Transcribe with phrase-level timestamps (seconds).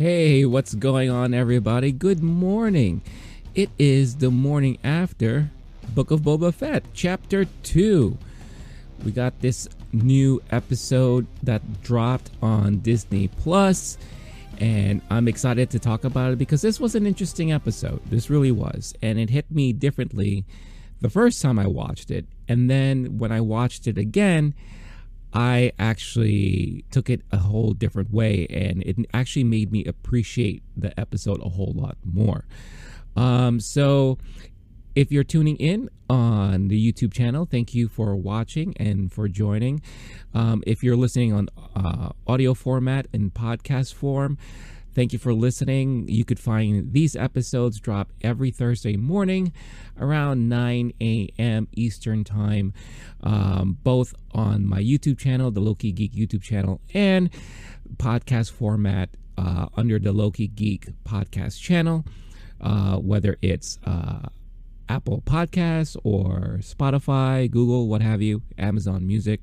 [0.00, 1.92] Hey, what's going on, everybody?
[1.92, 3.02] Good morning.
[3.54, 5.50] It is the morning after
[5.94, 8.16] Book of Boba Fett, Chapter 2.
[9.04, 13.98] We got this new episode that dropped on Disney Plus,
[14.58, 18.00] and I'm excited to talk about it because this was an interesting episode.
[18.06, 20.46] This really was, and it hit me differently
[21.02, 24.54] the first time I watched it, and then when I watched it again,
[25.32, 30.98] I actually took it a whole different way, and it actually made me appreciate the
[30.98, 32.46] episode a whole lot more.
[33.16, 34.18] Um, so,
[34.94, 39.82] if you're tuning in on the YouTube channel, thank you for watching and for joining.
[40.34, 44.36] Um, if you're listening on uh, audio format and podcast form,
[44.92, 46.08] Thank you for listening.
[46.08, 49.52] You could find these episodes drop every Thursday morning
[49.98, 51.68] around 9 a.m.
[51.76, 52.72] Eastern Time,
[53.22, 57.30] um, both on my YouTube channel, the Low Key Geek YouTube channel, and
[57.96, 62.04] podcast format uh, under the Low Key Geek podcast channel,
[62.60, 64.28] uh, whether it's uh,
[64.88, 69.40] Apple Podcasts or Spotify, Google, what have you, Amazon Music.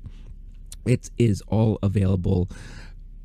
[0.84, 2.48] It is all available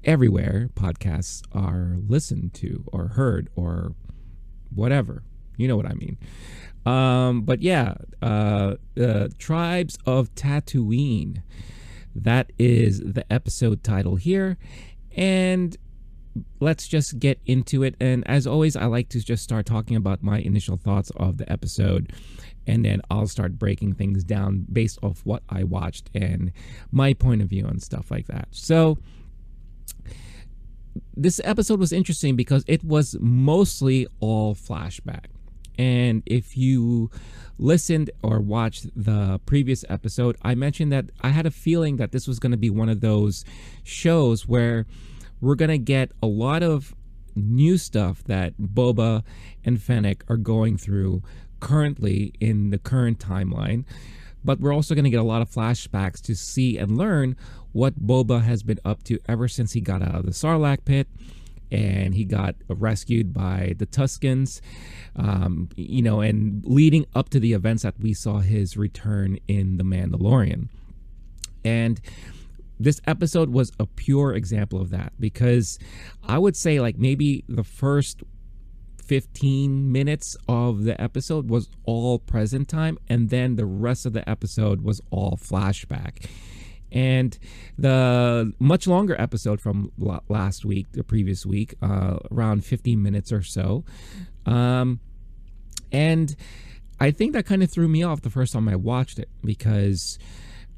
[0.03, 3.93] everywhere podcasts are listened to or heard or
[4.73, 5.23] whatever.
[5.57, 6.17] You know what I mean.
[6.85, 11.41] Um, but yeah, uh, uh, Tribes of Tatooine.
[12.15, 14.57] That is the episode title here.
[15.15, 15.75] And
[16.59, 17.95] let's just get into it.
[17.99, 21.51] And as always, I like to just start talking about my initial thoughts of the
[21.51, 22.13] episode.
[22.65, 26.52] And then I'll start breaking things down based off what I watched and
[26.92, 28.47] my point of view and stuff like that.
[28.52, 28.97] So,
[31.16, 35.26] this episode was interesting because it was mostly all flashback.
[35.77, 37.10] And if you
[37.58, 42.27] listened or watched the previous episode, I mentioned that I had a feeling that this
[42.27, 43.43] was going to be one of those
[43.83, 44.86] shows where
[45.42, 46.93] we're going to get a lot of
[47.36, 49.23] new stuff that Boba
[49.66, 51.23] and Fennec are going through
[51.60, 53.86] currently in the current timeline.
[54.43, 57.36] But we're also going to get a lot of flashbacks to see and learn
[57.71, 61.08] what Boba has been up to ever since he got out of the Sarlacc pit
[61.71, 64.61] and he got rescued by the Tuskens,
[65.15, 69.77] um, you know, and leading up to the events that we saw his return in
[69.77, 70.67] The Mandalorian.
[71.65, 71.99] And
[72.80, 75.80] this episode was a pure example of that because
[76.23, 78.21] I would say, like, maybe the first
[79.08, 84.27] 15 minutes of the episode was all present time, and then the rest of the
[84.30, 86.25] episode was all flashback
[86.93, 87.39] and
[87.75, 89.92] the much longer episode from
[90.30, 93.83] last week, the previous week, uh, around 15 minutes or so.
[94.45, 94.99] Um,
[95.92, 96.36] and
[96.99, 100.19] I think that kind of threw me off the first time I watched it because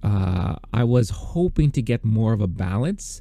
[0.01, 3.19] uh, I was hoping to get more of a balance.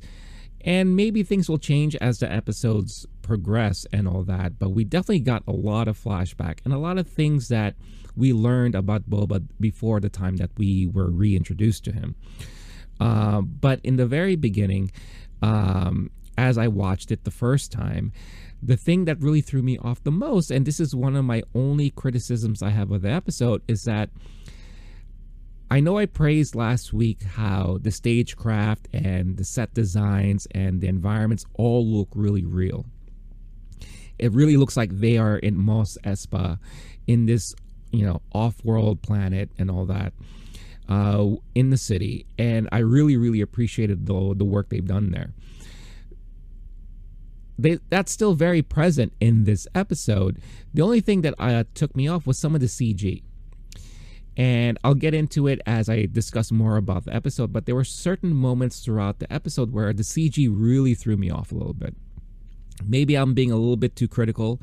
[0.60, 4.58] And maybe things will change as the episodes progress and all that.
[4.60, 7.74] But we definitely got a lot of flashback and a lot of things that
[8.14, 12.14] we learned about Boba before the time that we were reintroduced to him.
[13.00, 14.92] Uh, but in the very beginning,
[15.42, 18.12] um, as I watched it the first time,
[18.62, 21.42] the thing that really threw me off the most, and this is one of my
[21.54, 24.10] only criticisms I have of the episode, is that
[25.70, 30.86] I know I praised last week how the stagecraft and the set designs and the
[30.86, 32.86] environments all look really real.
[34.18, 36.58] It really looks like they are in Mos Espa
[37.06, 37.54] in this,
[37.92, 40.12] you know, off-world planet and all that
[40.88, 45.32] uh, in the city, and I really, really appreciated the the work they've done there.
[47.58, 50.40] They, that's still very present in this episode.
[50.74, 53.22] The only thing that uh, took me off was some of the CG.
[54.36, 57.84] And I'll get into it as I discuss more about the episode, but there were
[57.84, 61.94] certain moments throughout the episode where the CG really threw me off a little bit.
[62.82, 64.60] Maybe I'm being a little bit too critical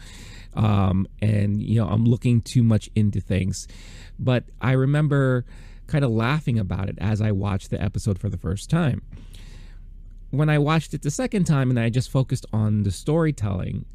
[0.53, 3.67] um, and, you know, I'm looking too much into things.
[4.19, 5.45] But I remember
[5.87, 9.01] kind of laughing about it as I watched the episode for the first time.
[10.29, 13.85] When I watched it the second time and I just focused on the storytelling,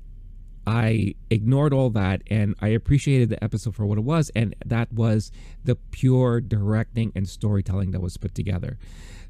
[0.67, 4.93] I ignored all that and I appreciated the episode for what it was, and that
[4.93, 5.31] was
[5.65, 8.77] the pure directing and storytelling that was put together.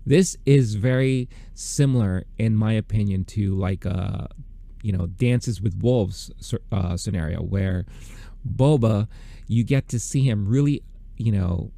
[0.05, 4.29] This is very similar, in my opinion, to like a
[4.87, 6.31] you know dances with wolves
[6.71, 7.85] uh, scenario where
[8.47, 9.09] Boba,
[9.49, 10.83] you get to see him really,
[11.17, 11.73] you know,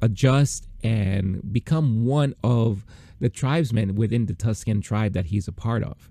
[0.00, 2.84] adjust and become one of
[3.20, 6.10] the tribesmen within the Tusken tribe that he's a part of.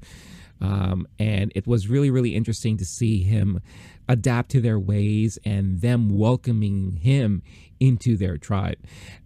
[0.61, 3.61] Um, and it was really, really interesting to see him
[4.07, 7.41] adapt to their ways and them welcoming him
[7.79, 8.77] into their tribe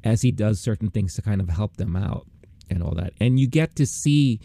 [0.04, 2.26] as he does certain things to kind of help them out
[2.70, 3.14] and all that.
[3.20, 4.40] And you get to see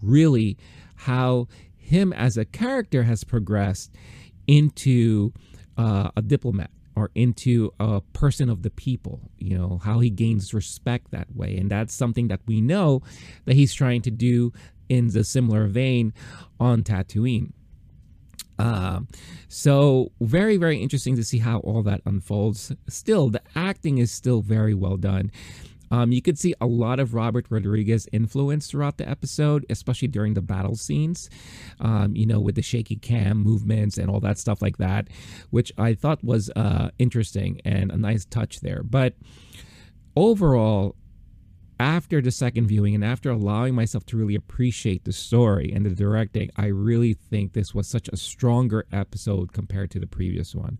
[0.00, 0.56] really
[0.94, 1.48] how
[1.86, 3.94] him as a character has progressed
[4.46, 5.32] into
[5.76, 10.54] uh, a diplomat or into a person of the people, you know, how he gains
[10.54, 11.56] respect that way.
[11.56, 13.02] And that's something that we know
[13.44, 14.52] that he's trying to do
[14.88, 16.14] in the similar vein
[16.58, 17.52] on Tatooine.
[18.58, 19.00] Uh,
[19.48, 22.72] so very, very interesting to see how all that unfolds.
[22.88, 25.30] Still, the acting is still very well done.
[25.90, 30.34] Um, you could see a lot of Robert Rodriguez influence throughout the episode, especially during
[30.34, 31.30] the battle scenes,
[31.80, 35.08] um, you know, with the shaky cam movements and all that stuff like that,
[35.50, 38.82] which I thought was uh, interesting and a nice touch there.
[38.82, 39.14] But
[40.16, 40.96] overall,
[41.78, 45.90] after the second viewing and after allowing myself to really appreciate the story and the
[45.90, 50.78] directing, I really think this was such a stronger episode compared to the previous one.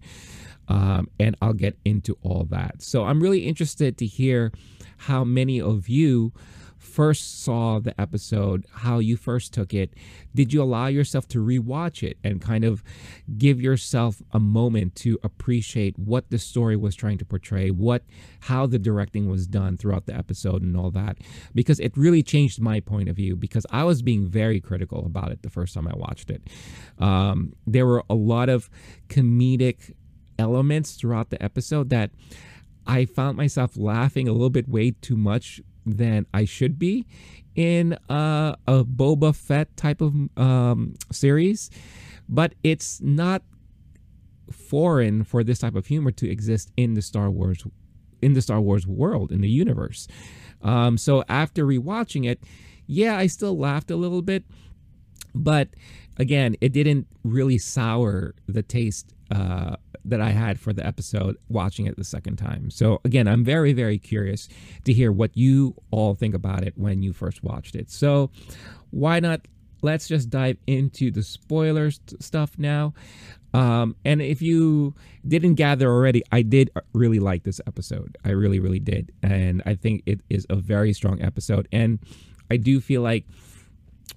[0.69, 2.83] Um, and I'll get into all that.
[2.83, 4.53] So I'm really interested to hear
[4.97, 6.33] how many of you
[6.87, 9.93] first saw the episode, how you first took it.
[10.35, 12.83] Did you allow yourself to rewatch it and kind of
[13.37, 18.03] give yourself a moment to appreciate what the story was trying to portray, what
[18.41, 21.19] how the directing was done throughout the episode and all that?
[21.55, 25.33] Because it really changed my point of view because I was being very critical about
[25.33, 26.43] it the first time I watched it.
[26.99, 28.71] Um, there were a lot of
[29.09, 29.93] comedic
[30.39, 32.11] elements throughout the episode that
[32.87, 37.07] I found myself laughing a little bit way too much than I should be
[37.55, 41.71] in uh, a Boba Fett type of um, series,
[42.29, 43.43] but it's not
[44.51, 47.65] foreign for this type of humor to exist in the Star Wars
[48.23, 50.09] in the Star Wars world in the universe.
[50.63, 52.43] Um, so after rewatching it,
[52.87, 54.45] yeah, I still laughed a little bit,
[55.35, 55.69] but
[56.17, 59.77] again, it didn't really sour the taste uh,
[60.09, 62.71] that I had for the episode watching it the second time.
[62.71, 64.49] So again, I'm very very curious
[64.85, 67.91] to hear what you all think about it when you first watched it.
[67.91, 68.31] So
[68.91, 69.47] why not
[69.83, 72.95] let's just dive into the spoilers stuff now.
[73.55, 74.95] Um, and if you
[75.27, 78.19] didn't gather already, I did really like this episode.
[78.25, 79.13] I really, really did.
[79.23, 81.69] And I think it is a very strong episode.
[81.73, 81.99] And
[82.51, 83.25] I do feel like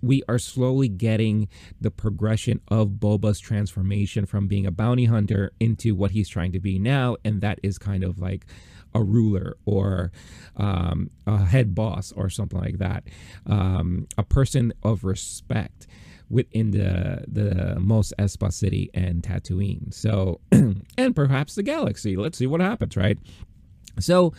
[0.02, 1.48] we are slowly getting
[1.82, 6.60] the progression of Boba's transformation from being a bounty hunter into what he's trying to
[6.60, 8.46] be now, and that is kind of like
[8.94, 10.12] a ruler or
[10.58, 13.04] um, a head boss or something like that,
[13.46, 15.88] um, a person of respect
[16.30, 19.94] within the the Mos Espa city and Tatooine.
[19.94, 22.16] So, and perhaps the galaxy.
[22.16, 23.18] Let's see what happens, right?
[24.00, 24.34] So,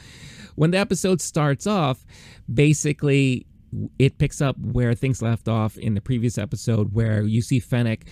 [0.55, 2.05] when the episode starts off,
[2.53, 3.47] basically
[3.99, 8.07] it picks up where things left off in the previous episode, where you see Fennec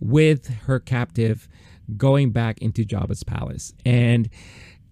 [0.00, 1.48] with her captive
[1.96, 3.72] going back into Jabba's palace.
[3.84, 4.28] And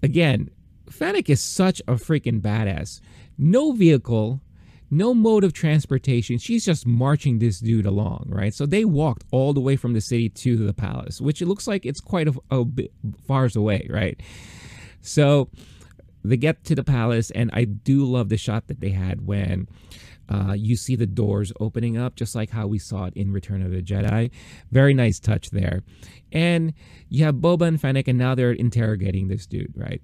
[0.02, 0.50] again,
[0.88, 3.00] Fennec is such a freaking badass.
[3.38, 4.40] No vehicle,
[4.90, 6.38] no mode of transportation.
[6.38, 8.52] She's just marching this dude along, right?
[8.52, 11.68] So they walked all the way from the city to the palace, which it looks
[11.68, 12.92] like it's quite a, a bit
[13.26, 14.20] far away, right?
[15.00, 15.48] So
[16.24, 19.68] they get to the palace, and I do love the shot that they had when
[20.30, 23.62] uh, you see the doors opening up, just like how we saw it in Return
[23.62, 24.30] of the Jedi.
[24.70, 25.82] Very nice touch there.
[26.30, 26.72] And
[27.08, 30.00] you have Boba and Fennec, and now they're interrogating this dude, right?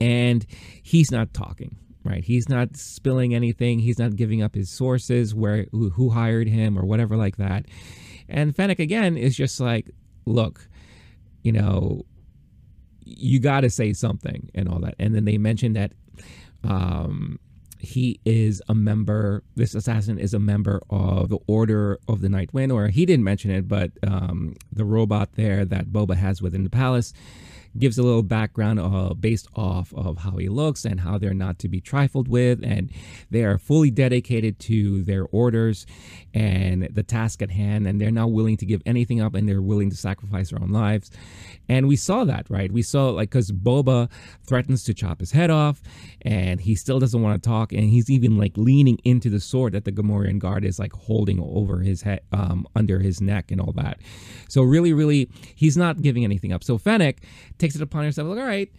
[0.00, 0.44] And
[0.82, 2.24] he's not talking, right?
[2.24, 3.78] He's not spilling anything.
[3.78, 7.66] He's not giving up his sources, where who, hired him or whatever like that.
[8.28, 9.90] And Fennec again is just like,
[10.26, 10.68] look,
[11.42, 12.04] you know,
[13.04, 14.94] you got to say something and all that.
[14.98, 15.92] And then they mentioned that
[16.64, 17.38] um,
[17.80, 22.52] he is a member, this assassin is a member of the Order of the Night
[22.52, 26.64] Wind, or he didn't mention it, but um, the robot there that Boba has within
[26.64, 27.12] the palace
[27.78, 31.58] gives a little background uh, based off of how he looks and how they're not
[31.60, 32.90] to be trifled with, and
[33.30, 35.86] they are fully dedicated to their orders
[36.34, 39.62] and the task at hand, and they're not willing to give anything up, and they're
[39.62, 41.10] willing to sacrifice their own lives.
[41.68, 42.70] And we saw that, right?
[42.72, 44.10] We saw like because Boba
[44.44, 45.80] threatens to chop his head off,
[46.22, 49.72] and he still doesn't want to talk, and he's even like leaning into the sword
[49.74, 53.60] that the Gamorrean guard is like holding over his head, um, under his neck, and
[53.60, 54.00] all that.
[54.48, 56.64] So really, really, he's not giving anything up.
[56.64, 57.22] So Fennec
[57.60, 58.72] takes it upon herself, like, all right,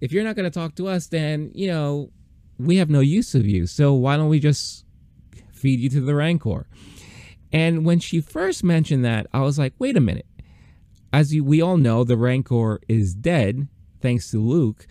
[0.00, 2.10] if you're not going to talk to us, then, you know,
[2.58, 3.66] we have no use of you.
[3.66, 4.84] So why don't we just
[5.52, 6.66] feed you to the Rancor?
[7.52, 10.26] And when she first mentioned that, I was like, wait a minute.
[11.12, 13.68] As we all know, the Rancor is dead
[14.00, 14.86] thanks to Luke.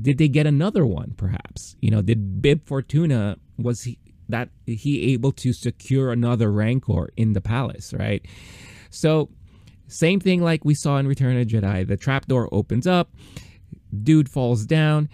[0.00, 1.76] Did they get another one, perhaps?
[1.80, 3.98] You know, did Bib Fortuna, was he
[4.30, 8.24] that he able to secure another Rancor in the palace, right?
[8.88, 9.28] So,
[9.90, 11.86] same thing like we saw in Return of Jedi.
[11.86, 13.10] The trapdoor opens up,
[14.02, 15.08] dude falls down,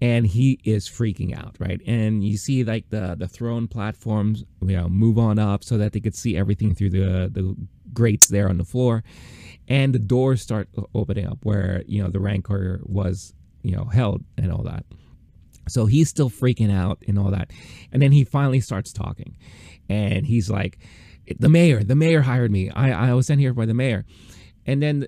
[0.00, 1.80] and he is freaking out, right?
[1.86, 5.92] And you see like the the throne platforms, you know, move on up so that
[5.92, 7.56] they could see everything through the the
[7.94, 9.04] grates there on the floor,
[9.68, 14.24] and the doors start opening up where you know the Rancor was you know held
[14.36, 14.84] and all that.
[15.68, 17.52] So he's still freaking out and all that,
[17.92, 19.36] and then he finally starts talking,
[19.88, 20.80] and he's like,
[21.38, 22.70] "The mayor, the mayor hired me.
[22.70, 24.04] I I was sent here by the mayor,"
[24.66, 25.06] and then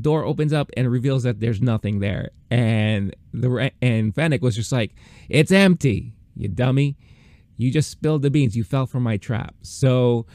[0.00, 2.30] door opens up and reveals that there's nothing there.
[2.50, 4.94] And the and Fennec was just like,
[5.28, 6.96] "It's empty, you dummy.
[7.56, 8.56] You just spilled the beans.
[8.56, 10.26] You fell for my trap." So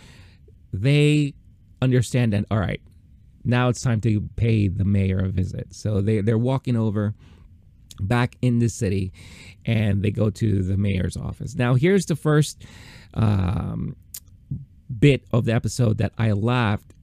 [0.74, 1.34] they
[1.82, 2.46] understand that.
[2.52, 2.82] All right,
[3.44, 5.74] now it's time to pay the mayor a visit.
[5.74, 7.14] So they they're walking over
[8.00, 9.14] back in the city,
[9.66, 11.56] and they go to the mayor's office.
[11.56, 12.66] Now here's the first.
[13.14, 13.96] Um,
[15.00, 16.94] bit of the episode that I laughed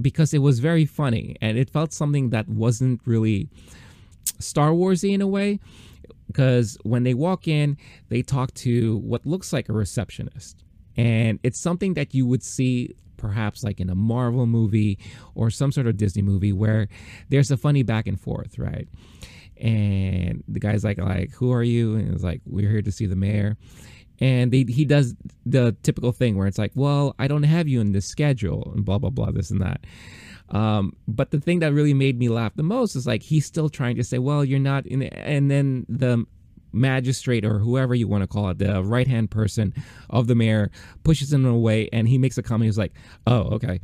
[0.00, 3.48] because it was very funny and it felt something that wasn't really
[4.38, 5.60] Star Warsy in a way.
[6.26, 7.76] Because when they walk in,
[8.08, 10.64] they talk to what looks like a receptionist,
[10.96, 14.98] and it's something that you would see perhaps like in a Marvel movie
[15.34, 16.88] or some sort of Disney movie where
[17.28, 18.88] there's a funny back and forth, right?
[19.58, 21.96] And the guy's like, like, who are you?
[21.96, 23.56] And it's like, we're here to see the mayor
[24.22, 27.80] and they, he does the typical thing where it's like, well, I don't have you
[27.80, 29.84] in this schedule, and blah blah blah, this and that.
[30.50, 33.68] Um, but the thing that really made me laugh the most is like he's still
[33.68, 36.24] trying to say, well, you're not in, and then the
[36.72, 39.74] magistrate or whoever you want to call it, the right hand person
[40.08, 40.70] of the mayor,
[41.02, 42.68] pushes him away, and he makes a comment.
[42.68, 42.92] He's like,
[43.26, 43.80] "Oh, okay,"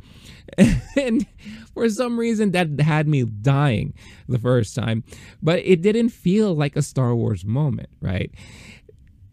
[0.95, 1.27] and
[1.73, 3.93] for some reason that had me dying
[4.29, 5.03] the first time,
[5.43, 8.31] but it didn't feel like a Star Wars moment, right?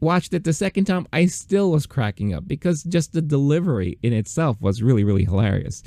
[0.00, 4.12] Watched it the second time, I still was cracking up because just the delivery in
[4.12, 5.82] itself was really, really hilarious.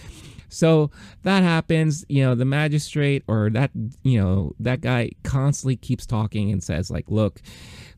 [0.49, 0.89] So
[1.23, 3.69] that happens, you know, the magistrate or that,
[4.03, 7.39] you know, that guy constantly keeps talking and says, like, look,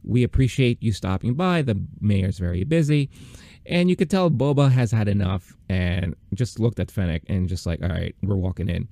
[0.03, 1.61] we appreciate you stopping by.
[1.61, 3.09] The mayor's very busy.
[3.65, 7.65] And you could tell Boba has had enough and just looked at Fennec and just
[7.65, 8.87] like, all right, we're walking in.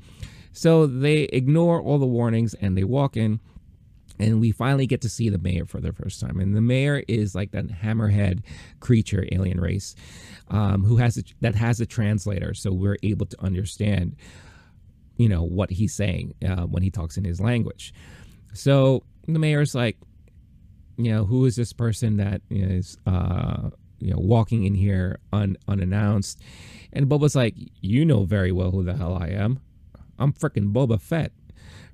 [0.53, 3.39] So they ignore all the warnings and they walk in
[4.19, 6.39] and we finally get to see the mayor for the first time.
[6.39, 8.43] And the mayor is like that hammerhead
[8.79, 9.95] creature alien race
[10.49, 12.53] um, who has a, that has a translator.
[12.53, 14.15] So we're able to understand
[15.19, 17.93] you know what he's saying uh, when he talks in his language.
[18.53, 19.97] So the mayor's like
[20.97, 25.57] you know who is this person that is uh, you know walking in here un-
[25.67, 26.41] unannounced?
[26.93, 29.59] And Boba's like you know very well who the hell I am.
[30.17, 31.31] I'm freaking Boba Fett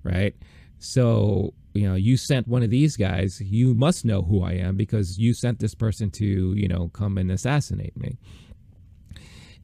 [0.03, 0.35] right
[0.79, 4.77] so you know, you sent one of these guys, you must know who I am
[4.77, 8.17] because you sent this person to, you know, come and assassinate me.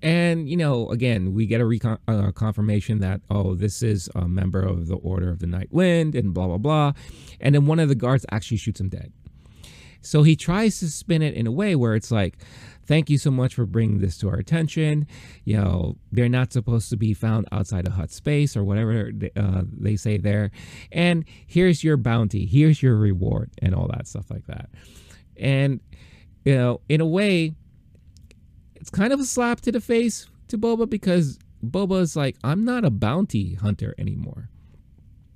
[0.01, 4.27] And, you know, again, we get a recon- uh, confirmation that, oh, this is a
[4.27, 6.93] member of the Order of the Night Wind and blah, blah, blah.
[7.39, 9.13] And then one of the guards actually shoots him dead.
[10.01, 12.37] So he tries to spin it in a way where it's like,
[12.85, 15.07] thank you so much for bringing this to our attention.
[15.45, 19.31] You know, they're not supposed to be found outside a Hutt space or whatever they,
[19.35, 20.51] uh, they say there.
[20.91, 24.69] And here's your bounty, here's your reward, and all that stuff like that.
[25.37, 25.79] And,
[26.43, 27.55] you know, in a way,
[28.75, 32.65] it's kind of a slap to the face to Boba because Boba is like, I'm
[32.65, 34.49] not a bounty hunter anymore.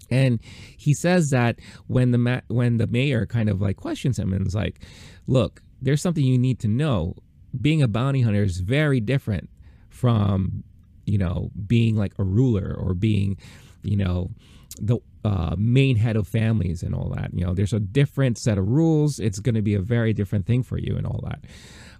[0.09, 0.39] And
[0.77, 4.45] he says that when the ma- when the mayor kind of like questions him and
[4.45, 4.79] is like,
[5.27, 7.15] "Look, there's something you need to know.
[7.59, 9.49] Being a bounty hunter is very different
[9.89, 10.63] from
[11.05, 13.37] you know being like a ruler or being
[13.83, 14.31] you know
[14.79, 17.33] the uh, main head of families and all that.
[17.33, 19.19] You know there's a different set of rules.
[19.19, 21.45] It's going to be a very different thing for you and all that.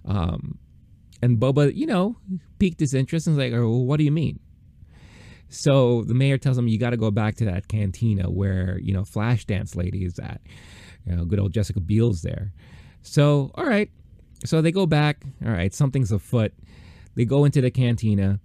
[0.04, 0.58] Um,
[1.22, 2.16] and boba you know
[2.58, 4.38] piqued his interest and was like oh, what do you mean
[5.48, 8.92] so the mayor tells him you got to go back to that cantina where you
[8.92, 10.40] know flashdance lady is at
[11.06, 12.52] you know good old jessica biel's there
[13.02, 13.90] so all right
[14.44, 15.24] so they go back.
[15.44, 16.52] All right, something's afoot.
[17.14, 18.40] They go into the cantina,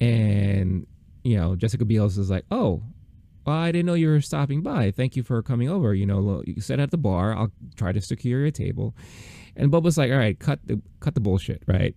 [0.00, 0.86] and
[1.22, 2.82] you know Jessica Biel's is like, "Oh,
[3.46, 4.90] well, I didn't know you were stopping by.
[4.90, 5.94] Thank you for coming over.
[5.94, 7.36] You know, you sit at the bar.
[7.36, 8.96] I'll try to secure your table."
[9.56, 11.62] And Boba's like, "All right, cut the cut the bullshit.
[11.66, 11.94] Right?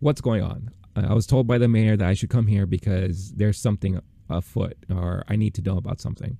[0.00, 0.70] What's going on?
[0.94, 4.76] I was told by the mayor that I should come here because there's something afoot,
[4.90, 6.38] or I need to know about something."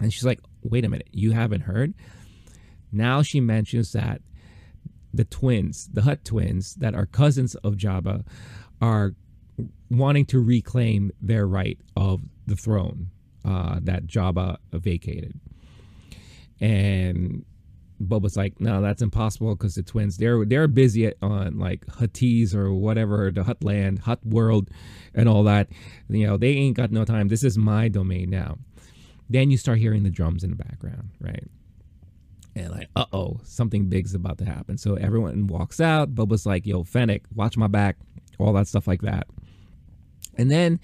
[0.00, 1.94] And she's like, "Wait a minute, you haven't heard?"
[2.92, 4.22] Now she mentions that
[5.12, 8.24] the twins, the Hutt twins, that are cousins of Jabba,
[8.80, 9.14] are
[9.90, 13.10] wanting to reclaim their right of the throne
[13.44, 15.38] uh, that Jabba vacated.
[16.60, 17.44] And
[18.00, 22.72] Boba's like, no, that's impossible because the twins they're they're busy on like Huttese or
[22.72, 24.70] whatever the Hutt land, Hutt world,
[25.14, 25.68] and all that.
[26.08, 27.28] You know, they ain't got no time.
[27.28, 28.58] This is my domain now.
[29.28, 31.44] Then you start hearing the drums in the background, right?
[32.54, 34.78] And like, uh oh, something big's about to happen.
[34.78, 36.14] So everyone walks out.
[36.14, 37.96] Boba's like, yo, Fennec, watch my back,
[38.38, 39.26] all that stuff like that.
[40.36, 40.78] And then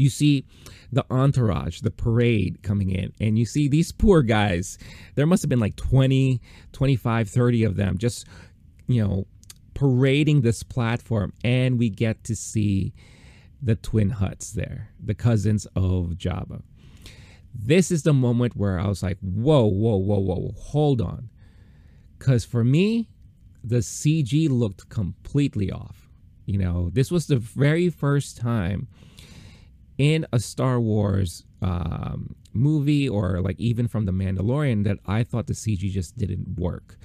[0.00, 0.44] you see
[0.92, 4.78] the entourage, the parade coming in, and you see these poor guys.
[5.14, 6.40] There must have been like 20,
[6.72, 8.26] 25, 30 of them just,
[8.86, 9.26] you know,
[9.74, 11.32] parading this platform.
[11.44, 12.94] And we get to see
[13.60, 16.62] the twin Hutts there, the cousins of Jabba.
[17.54, 21.28] This is the moment where I was like, whoa, whoa, whoa, whoa, hold on.
[22.18, 23.08] Because for me,
[23.64, 26.08] the CG looked completely off.
[26.46, 28.88] You know, this was the very first time
[29.98, 35.48] in a Star Wars um, movie or like even from The Mandalorian that I thought
[35.48, 36.96] the CG just didn't work.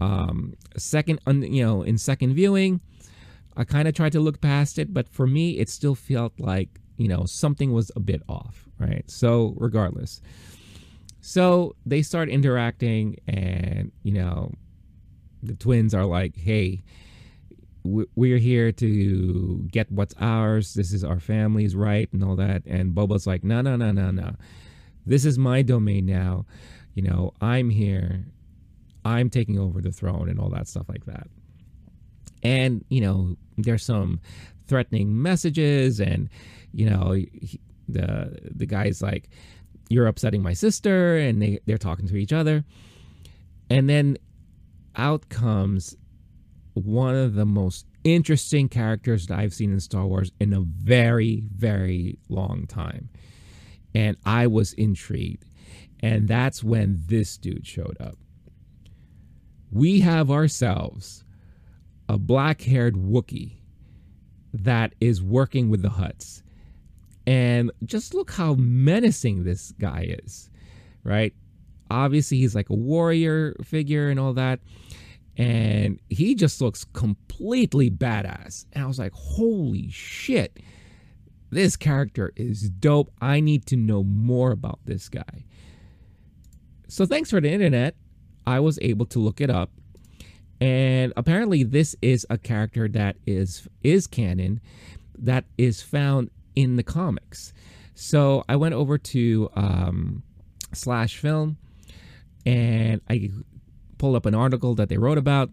[0.00, 2.80] Um, second, you know, in second viewing,
[3.56, 6.80] I kind of tried to look past it, but for me, it still felt like
[6.96, 9.08] you know something was a bit off, right?
[9.10, 10.20] So regardless,
[11.20, 14.52] so they start interacting, and you know,
[15.42, 16.82] the twins are like, "Hey,
[17.84, 20.74] we're here to get what's ours.
[20.74, 22.62] This is our family's right and all that.
[22.66, 24.36] And Boba's like, no, no, no, no, no.
[25.04, 26.46] This is my domain now.
[26.94, 28.24] You know, I'm here.
[29.04, 31.26] I'm taking over the throne and all that stuff like that.
[32.42, 34.20] And, you know, there's some
[34.68, 36.28] threatening messages and,
[36.72, 39.28] you know, he, the the guy's like,
[39.88, 41.18] you're upsetting my sister.
[41.18, 42.64] And they, they're talking to each other.
[43.70, 44.18] And then
[44.94, 45.96] out comes
[46.74, 51.42] one of the most interesting characters that I've seen in Star Wars in a very,
[51.54, 53.08] very long time.
[53.94, 55.44] And I was intrigued.
[56.00, 58.16] And that's when this dude showed up.
[59.70, 61.24] We have ourselves
[62.08, 63.58] a black haired Wookiee
[64.52, 66.42] that is working with the Hutts.
[67.26, 70.50] And just look how menacing this guy is,
[71.04, 71.32] right?
[71.90, 74.60] Obviously, he's like a warrior figure and all that
[75.36, 78.66] and he just looks completely badass.
[78.72, 80.58] And I was like, holy shit,
[81.50, 83.10] this character is dope.
[83.20, 85.44] I need to know more about this guy.
[86.88, 87.94] So, thanks for the internet,
[88.46, 89.70] I was able to look it up.
[90.60, 94.60] And apparently, this is a character that is is canon
[95.18, 97.52] that is found in the comics.
[97.94, 100.22] So I went over to um,
[100.72, 101.56] Slash Film
[102.44, 103.30] and I
[104.02, 105.48] pull up an article that they wrote about.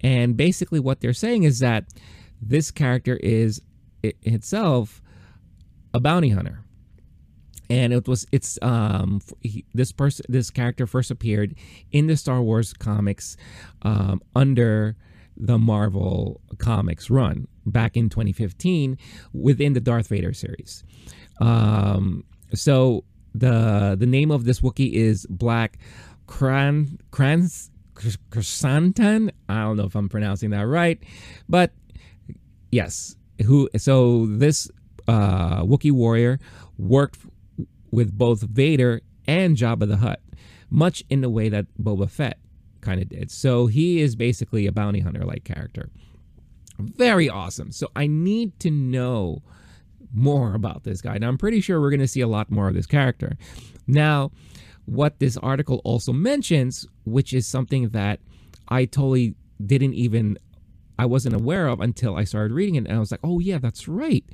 [0.00, 1.86] And basically, what they're saying is that
[2.40, 3.60] this character is
[4.04, 5.02] it itself
[5.92, 6.60] a bounty hunter.
[7.68, 11.56] And it was it's um he, this person this character first appeared
[11.90, 13.36] in the Star Wars comics
[13.82, 14.96] um, under
[15.36, 18.98] the Marvel Comics run back in 2015
[19.32, 20.84] within the Darth Vader series.
[21.40, 22.24] Um,
[22.54, 25.78] so the the name of this Wookiee is Black
[26.30, 27.69] Kran Krans
[28.30, 29.30] Krrsantan.
[29.48, 30.98] I don't know if I'm pronouncing that right,
[31.48, 31.72] but
[32.70, 33.16] yes.
[33.46, 33.68] Who?
[33.76, 34.70] So this
[35.08, 36.38] uh, Wookiee warrior
[36.78, 37.18] worked
[37.90, 40.20] with both Vader and Jabba the Hutt,
[40.68, 42.38] much in the way that Boba Fett
[42.80, 43.30] kind of did.
[43.30, 45.90] So he is basically a bounty hunter like character.
[46.78, 47.72] Very awesome.
[47.72, 49.42] So I need to know
[50.12, 51.18] more about this guy.
[51.18, 53.36] Now I'm pretty sure we're going to see a lot more of this character.
[53.86, 54.30] Now,
[54.90, 58.18] what this article also mentions, which is something that
[58.66, 60.36] I totally didn't even
[60.98, 63.58] I wasn't aware of until I started reading it and I was like, "Oh yeah,
[63.58, 64.24] that's right."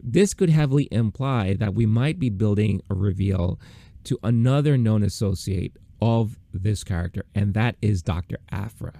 [0.00, 3.58] This could heavily imply that we might be building a reveal
[4.04, 8.38] to another known associate of this character, and that is Dr.
[8.52, 8.94] Aphra.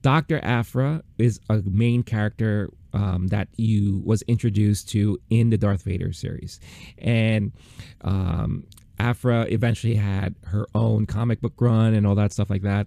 [0.00, 0.40] Dr.
[0.42, 6.14] Aphra is a main character um, that you was introduced to in the Darth Vader
[6.14, 6.58] series,
[6.96, 7.52] and
[8.00, 8.64] um,
[9.02, 12.86] Aphra eventually had her own comic book run and all that stuff like that.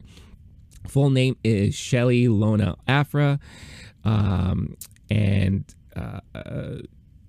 [0.88, 3.40] Full name is Chelli Lona Aphra.
[4.06, 4.78] Um,
[5.10, 6.78] and, uh, uh,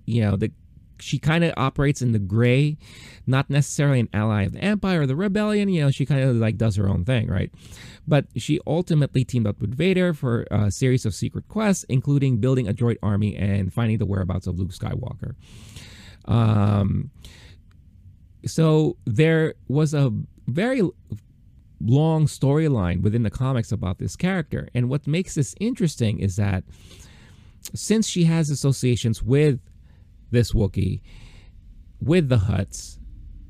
[0.05, 0.51] you know, the
[0.99, 2.77] she kind of operates in the gray,
[3.27, 5.69] not necessarily an ally of the Empire or the Rebellion.
[5.69, 7.51] You know, she kind of like does her own thing, right?
[8.07, 12.67] But she ultimately teamed up with Vader for a series of secret quests, including building
[12.67, 15.35] a droid army and finding the whereabouts of Luke Skywalker.
[16.25, 17.11] Um,
[18.47, 20.11] so there was a
[20.47, 20.81] very
[21.79, 24.67] long storyline within the comics about this character.
[24.73, 26.63] And what makes this interesting is that
[27.73, 29.59] since she has associations with
[30.31, 31.01] this Wookiee,
[32.01, 32.97] with the Hutts,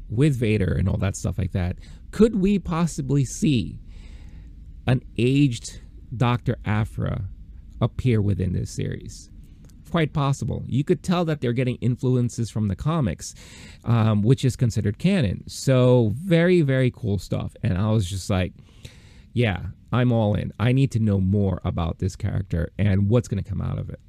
[0.10, 1.78] with Vader, and all that stuff like that,
[2.12, 3.80] could we possibly see
[4.86, 5.82] an aged
[6.16, 6.58] Dr.
[6.66, 7.26] Aphra
[7.82, 9.30] appear within this series?
[9.92, 10.64] Quite possible.
[10.68, 13.34] You could tell that they're getting influences from the comics,
[13.86, 15.44] um, which is considered canon.
[15.48, 17.56] So, very, very cool stuff.
[17.64, 18.54] And I was just like,
[19.34, 20.52] yeah, I'm all in.
[20.60, 23.90] I need to know more about this character and what's going to come out of
[23.90, 24.00] it.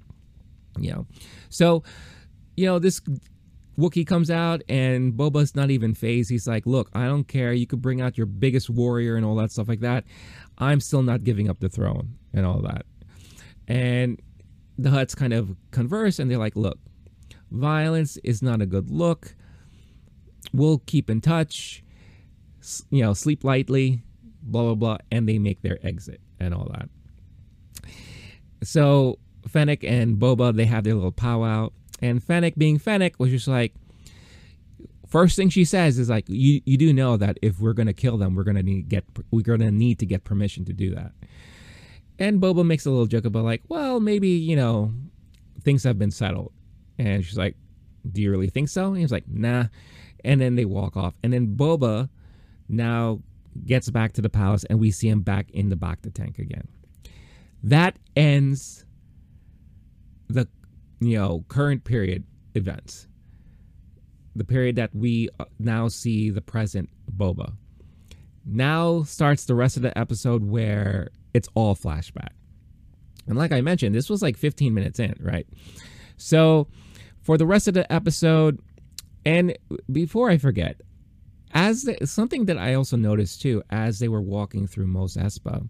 [0.79, 1.07] You know,
[1.49, 1.83] so,
[2.57, 3.01] you know, this
[3.79, 6.31] Wookie comes out and Boba's not even phased.
[6.31, 7.53] He's like, look, I don't care.
[7.53, 10.05] You could bring out your biggest warrior and all that stuff like that.
[10.59, 12.87] I'm still not giving up the throne and all that.
[13.69, 14.21] And
[14.79, 16.79] the Hutts kind of converse and they're like, look,
[17.51, 19.35] violence is not a good look.
[20.53, 21.83] We'll keep in touch,
[22.91, 24.03] you know, sleep lightly,
[24.43, 24.99] blah, blah, blah.
[25.11, 26.88] And they make their exit and all that.
[28.62, 31.71] So Fennec and Boba, they have their little powwow.
[32.01, 33.75] And Fennec, being Fennec, was just like,
[35.09, 38.17] first thing she says is like, you, you do know that if we're gonna kill
[38.17, 41.12] them, we're gonna need get we're gonna need to get permission to do that.
[42.18, 44.92] And Boba makes a little joke about like, well, maybe you know,
[45.62, 46.52] things have been settled.
[46.98, 47.57] And she's like,
[48.11, 48.87] do you really think so?
[48.87, 49.66] And he's like, nah.
[50.24, 51.14] And then they walk off.
[51.22, 52.09] And then Boba
[52.68, 53.20] now
[53.66, 56.68] gets back to the palace, and we see him back in the bacta tank again.
[57.62, 58.85] That ends
[60.28, 60.48] the
[61.00, 63.07] you know current period events
[64.37, 67.52] the period that we uh, now see the present boba
[68.44, 72.33] now starts the rest of the episode where it's all flashback.
[73.27, 75.46] And like i mentioned this was like 15 minutes in right?
[76.16, 76.68] So
[77.20, 78.61] for the rest of the episode
[79.24, 79.57] and
[79.92, 80.81] before i forget
[81.53, 85.66] as the, something that i also noticed too as they were walking through mos espa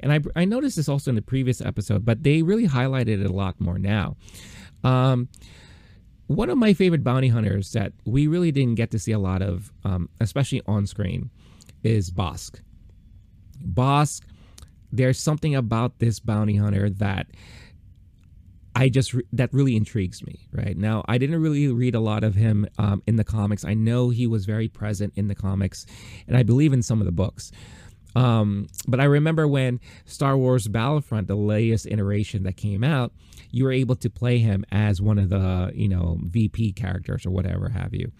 [0.00, 3.26] and I, I noticed this also in the previous episode but they really highlighted it
[3.26, 4.16] a lot more now.
[4.84, 5.28] Um,
[6.26, 9.42] one of my favorite bounty hunters that we really didn't get to see a lot
[9.42, 11.30] of, um, especially on screen,
[11.82, 12.60] is Bosk.
[13.64, 14.22] Bossk,
[14.92, 17.26] there's something about this bounty hunter that
[18.74, 20.46] I just that really intrigues me.
[20.52, 23.64] Right now, I didn't really read a lot of him um, in the comics.
[23.64, 25.86] I know he was very present in the comics,
[26.26, 27.52] and I believe in some of the books.
[28.14, 33.12] Um, but I remember when Star Wars Battlefront, the latest iteration that came out,
[33.50, 37.30] you were able to play him as one of the, you know, VP characters or
[37.30, 38.12] whatever have you.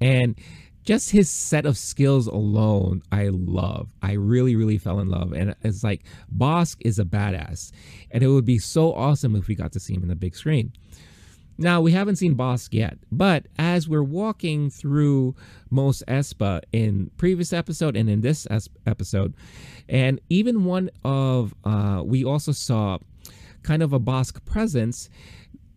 [0.00, 0.36] And
[0.84, 3.88] just his set of skills alone, I love.
[4.02, 5.32] I really, really fell in love.
[5.32, 6.04] And it's like
[6.36, 7.72] Bossk is a badass.
[8.10, 10.36] And it would be so awesome if we got to see him in the big
[10.36, 10.72] screen.
[11.56, 15.36] Now, we haven't seen Bossk yet, but as we're walking through
[15.70, 18.46] Mos Espa in previous episode and in this
[18.86, 19.34] episode,
[19.88, 22.98] and even one of, uh, we also saw
[23.62, 25.08] kind of a Bossk presence,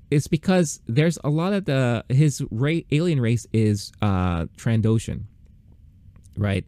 [0.09, 5.23] is because there's a lot of the, his ra- alien race is uh, Trandoshan,
[6.37, 6.65] right?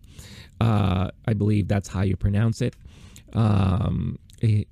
[0.60, 2.76] Uh, I believe that's how you pronounce it.
[3.34, 4.68] Um, it,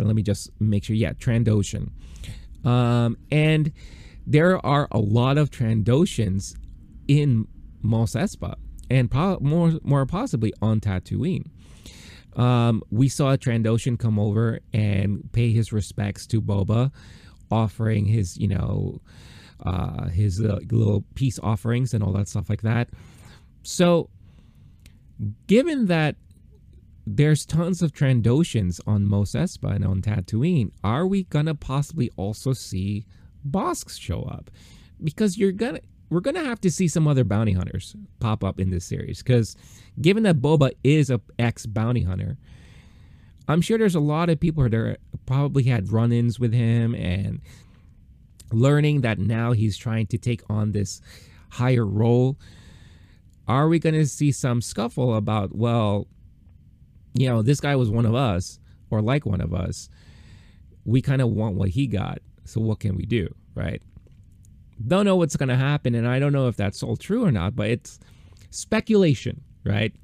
[0.00, 0.96] eh, let me just make sure.
[0.96, 1.90] Yeah, Trandoshan.
[2.64, 3.72] Um, and
[4.26, 6.56] there are a lot of Trandoshans
[7.08, 7.46] in
[7.82, 8.54] Mos Espa
[8.90, 11.46] and po- more, more possibly on Tatooine.
[12.36, 16.90] Um, we saw a Trandoshan come over and pay his respects to Boba,
[17.52, 19.00] offering his, you know,
[19.64, 22.88] uh, his uh, little peace offerings and all that stuff like that.
[23.62, 24.08] So,
[25.46, 26.16] given that
[27.06, 30.70] there's tons of Trandoshans on Mos Espa and on Tatooine.
[30.84, 33.04] Are we gonna possibly also see
[33.48, 34.50] Bossk show up?
[35.02, 38.70] Because you're gonna we're gonna have to see some other bounty hunters pop up in
[38.70, 39.22] this series.
[39.22, 39.56] Because
[40.00, 42.36] given that Boba is a ex bounty hunter,
[43.48, 47.40] I'm sure there's a lot of people that probably had run-ins with him and
[48.52, 51.00] learning that now he's trying to take on this
[51.50, 52.38] higher role.
[53.48, 56.06] Are we going to see some scuffle about, well,
[57.14, 58.58] you know, this guy was one of us
[58.90, 59.88] or like one of us.
[60.84, 62.18] We kind of want what he got.
[62.44, 63.34] So what can we do?
[63.54, 63.82] Right.
[64.86, 65.94] Don't know what's going to happen.
[65.94, 67.98] And I don't know if that's all true or not, but it's
[68.50, 69.42] speculation.
[69.64, 69.94] Right.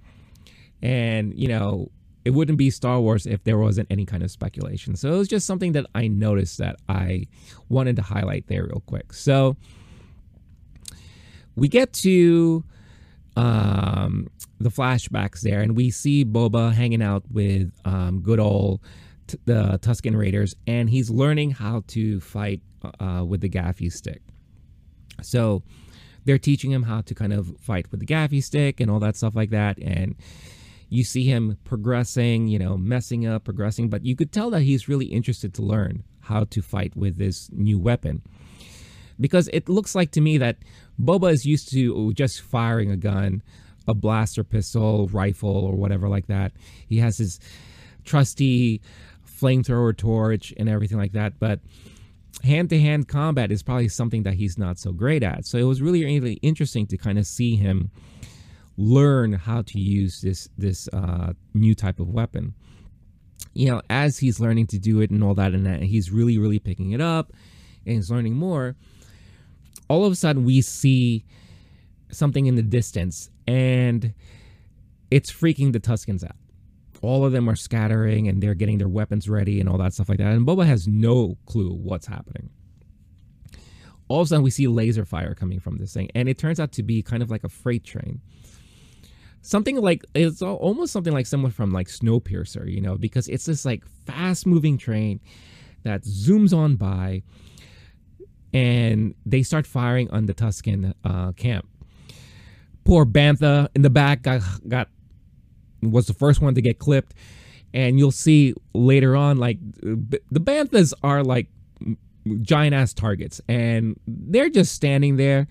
[0.82, 1.90] And, you know,
[2.28, 4.94] it wouldn't be Star Wars if there wasn't any kind of speculation.
[4.96, 7.24] So it was just something that I noticed that I
[7.70, 9.14] wanted to highlight there real quick.
[9.14, 9.56] So
[11.56, 12.64] we get to
[13.34, 14.28] um,
[14.60, 18.82] the flashbacks there, and we see Boba hanging out with um, good old
[19.26, 22.60] t- the Tusken Raiders, and he's learning how to fight
[23.00, 24.20] uh, with the gaffi stick.
[25.22, 25.62] So
[26.26, 29.16] they're teaching him how to kind of fight with the gaffi stick and all that
[29.16, 30.14] stuff like that, and
[30.88, 34.88] you see him progressing, you know, messing up, progressing, but you could tell that he's
[34.88, 38.22] really interested to learn how to fight with this new weapon.
[39.20, 40.58] Because it looks like to me that
[41.00, 43.42] Boba is used to just firing a gun,
[43.86, 46.52] a blaster pistol, rifle, or whatever like that.
[46.86, 47.40] He has his
[48.04, 48.80] trusty
[49.26, 51.38] flamethrower torch and everything like that.
[51.38, 51.60] But
[52.44, 55.46] hand to hand combat is probably something that he's not so great at.
[55.46, 57.90] So it was really, really interesting to kind of see him
[58.78, 62.54] learn how to use this this uh, new type of weapon.
[63.52, 66.38] You know, as he's learning to do it and all that, and that, he's really,
[66.38, 67.32] really picking it up,
[67.84, 68.76] and he's learning more.
[69.88, 71.24] All of a sudden, we see
[72.10, 74.14] something in the distance, and
[75.10, 76.36] it's freaking the Tuskens out.
[77.02, 80.08] All of them are scattering, and they're getting their weapons ready, and all that stuff
[80.08, 80.32] like that.
[80.32, 82.50] And Boba has no clue what's happening
[84.08, 86.58] all of a sudden we see laser fire coming from this thing and it turns
[86.58, 88.22] out to be kind of like a freight train
[89.42, 93.64] something like it's almost something like someone from like Snowpiercer, you know, because it's this
[93.64, 95.20] like fast moving train
[95.84, 97.22] that zooms on by
[98.52, 101.66] and they start firing on the Tusken uh, camp.
[102.84, 104.88] Poor Bantha in the back got, got
[105.82, 107.14] was the first one to get clipped,
[107.74, 111.48] and you'll see later on like the Banthas are like
[112.40, 115.46] giant ass targets, and they're just standing there.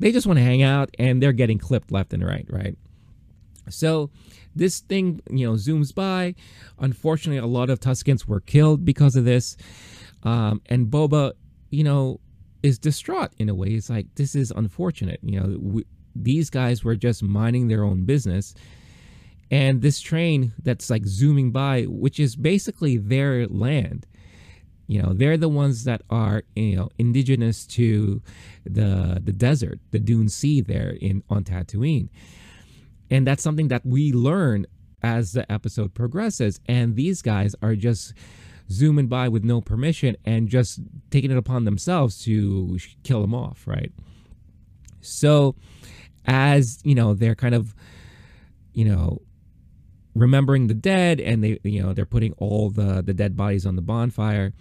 [0.00, 2.76] They just want to hang out, and they're getting clipped left and right, right.
[3.68, 4.10] So
[4.54, 6.34] this thing, you know, zooms by.
[6.78, 9.56] Unfortunately, a lot of Tuskens were killed because of this.
[10.22, 11.32] Um, and Boba,
[11.70, 12.20] you know,
[12.62, 13.68] is distraught in a way.
[13.68, 15.20] It's like, this is unfortunate.
[15.22, 18.54] You know, we, these guys were just minding their own business.
[19.50, 24.06] And this train that's like zooming by, which is basically their land,
[24.86, 28.22] you know, they're the ones that are, you know, indigenous to
[28.64, 32.08] the the desert, the Dune Sea there in on Tatooine.
[33.10, 34.66] And that's something that we learn
[35.02, 36.60] as the episode progresses.
[36.66, 38.14] And these guys are just
[38.70, 43.66] zooming by with no permission and just taking it upon themselves to kill them off,
[43.66, 43.92] right?
[45.00, 45.54] So,
[46.26, 47.74] as you know, they're kind of,
[48.72, 49.20] you know,
[50.14, 53.76] remembering the dead and they, you know, they're putting all the, the dead bodies on
[53.76, 54.52] the bonfire.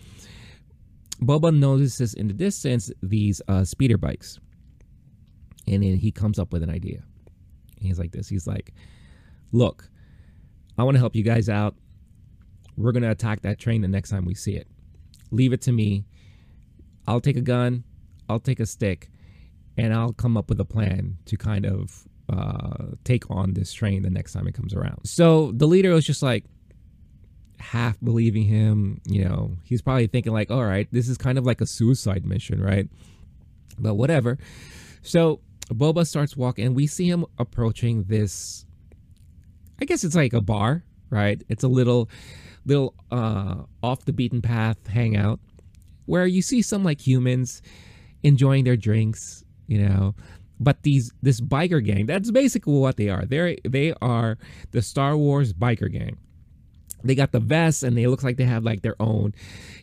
[1.21, 4.39] Boba notices in the distance these uh, speeder bikes.
[5.65, 7.03] And then he comes up with an idea.
[7.83, 8.27] He's like this.
[8.29, 8.73] He's like,
[9.51, 9.89] look,
[10.77, 11.75] I want to help you guys out.
[12.77, 14.67] We're going to attack that train the next time we see it.
[15.31, 16.05] Leave it to me.
[17.07, 17.83] I'll take a gun,
[18.29, 19.09] I'll take a stick,
[19.77, 24.03] and I'll come up with a plan to kind of uh, take on this train
[24.03, 25.05] the next time it comes around.
[25.05, 26.45] So the leader was just like,
[27.59, 29.01] half believing him.
[29.05, 32.25] You know, he's probably thinking, like, all right, this is kind of like a suicide
[32.25, 32.87] mission, right?
[33.79, 34.37] But whatever.
[35.01, 35.39] So
[35.73, 38.65] Boba starts walking, and we see him approaching this.
[39.81, 41.41] I guess it's like a bar, right?
[41.49, 42.09] It's a little,
[42.65, 45.39] little uh, off the beaten path hangout
[46.05, 47.61] where you see some like humans
[48.23, 50.15] enjoying their drinks, you know.
[50.59, 53.25] But these this biker gang, that's basically what they are.
[53.25, 54.37] They they are
[54.71, 56.17] the Star Wars biker gang.
[57.03, 59.33] They got the vests and they look like they have like their own,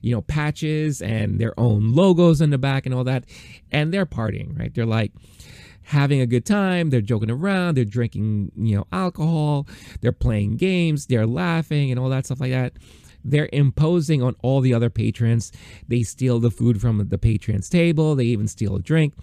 [0.00, 3.24] you know, patches and their own logos in the back and all that.
[3.70, 4.74] And they're partying, right?
[4.74, 5.12] They're like,
[5.90, 6.90] having a good time.
[6.90, 7.76] They're joking around.
[7.76, 9.66] They're drinking, you know, alcohol.
[10.00, 11.07] They're playing games.
[11.07, 12.74] They're laughing and all that stuff like that.
[13.24, 15.53] They're imposing on all the other patrons.
[15.88, 18.14] They steal the food from the patron's table.
[18.14, 19.14] They even steal a drink.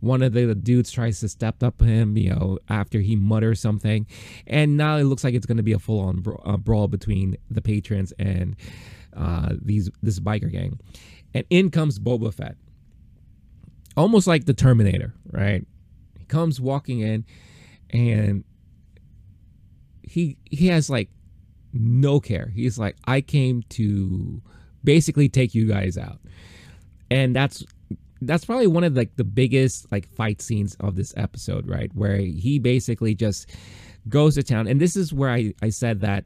[0.00, 4.06] One of the dudes tries to step up him, you know, after he mutters something.
[4.46, 7.36] And now it looks like it's going to be a full on uh, brawl between
[7.50, 8.56] the patrons and
[9.14, 10.78] uh, these this biker gang.
[11.34, 12.56] And in comes Boba Fett.
[13.96, 15.66] Almost like the Terminator, right?
[16.28, 17.24] Comes walking in
[17.90, 18.44] and
[20.02, 21.10] he he has like
[21.72, 22.52] no care.
[22.54, 24.42] He's like, I came to
[24.84, 26.20] basically take you guys out.
[27.10, 27.64] And that's
[28.20, 31.90] that's probably one of like the biggest like fight scenes of this episode, right?
[31.94, 33.50] Where he basically just
[34.08, 34.66] goes to town.
[34.66, 36.24] And this is where I, I said that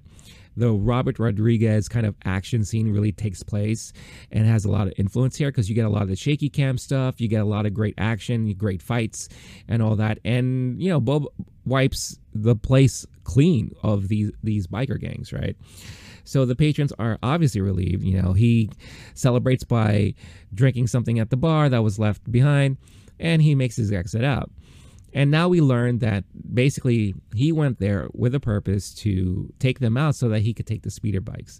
[0.56, 3.92] the Robert Rodriguez kind of action scene really takes place
[4.32, 6.48] and has a lot of influence here because you get a lot of the shaky
[6.48, 9.28] cam stuff, you get a lot of great action, great fights,
[9.68, 10.18] and all that.
[10.24, 11.26] And you know, Bob
[11.64, 15.56] wipes the place clean of these these biker gangs, right?
[16.24, 18.02] So the patrons are obviously relieved.
[18.02, 18.70] You know, he
[19.14, 20.14] celebrates by
[20.52, 22.78] drinking something at the bar that was left behind,
[23.20, 24.50] and he makes his exit out.
[25.16, 29.96] And now we learned that basically he went there with a purpose to take them
[29.96, 31.58] out so that he could take the speeder bikes.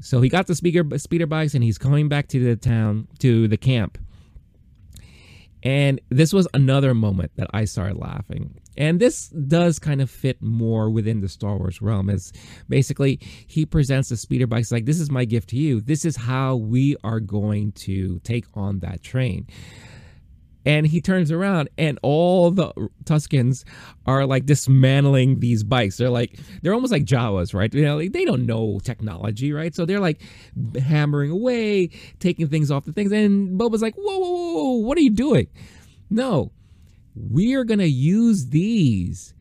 [0.00, 3.48] So he got the speaker speeder bikes and he's coming back to the town to
[3.48, 3.98] the camp.
[5.62, 8.60] And this was another moment that I started laughing.
[8.78, 12.32] And this does kind of fit more within the Star Wars realm Is
[12.66, 15.82] basically he presents the speeder bikes like this is my gift to you.
[15.82, 19.48] This is how we are going to take on that train.
[20.66, 22.72] And he turns around and all the
[23.04, 23.64] Tuskens
[24.04, 25.96] are like dismantling these bikes.
[25.96, 27.72] They're like, they're almost like Jawas, right?
[27.72, 29.72] You know, like, they don't know technology, right?
[29.74, 30.20] So they're like
[30.82, 33.12] hammering away, taking things off the things.
[33.12, 35.46] And Boba's like, whoa, whoa, whoa, whoa what are you doing?
[36.10, 36.50] No,
[37.14, 39.34] we are to use these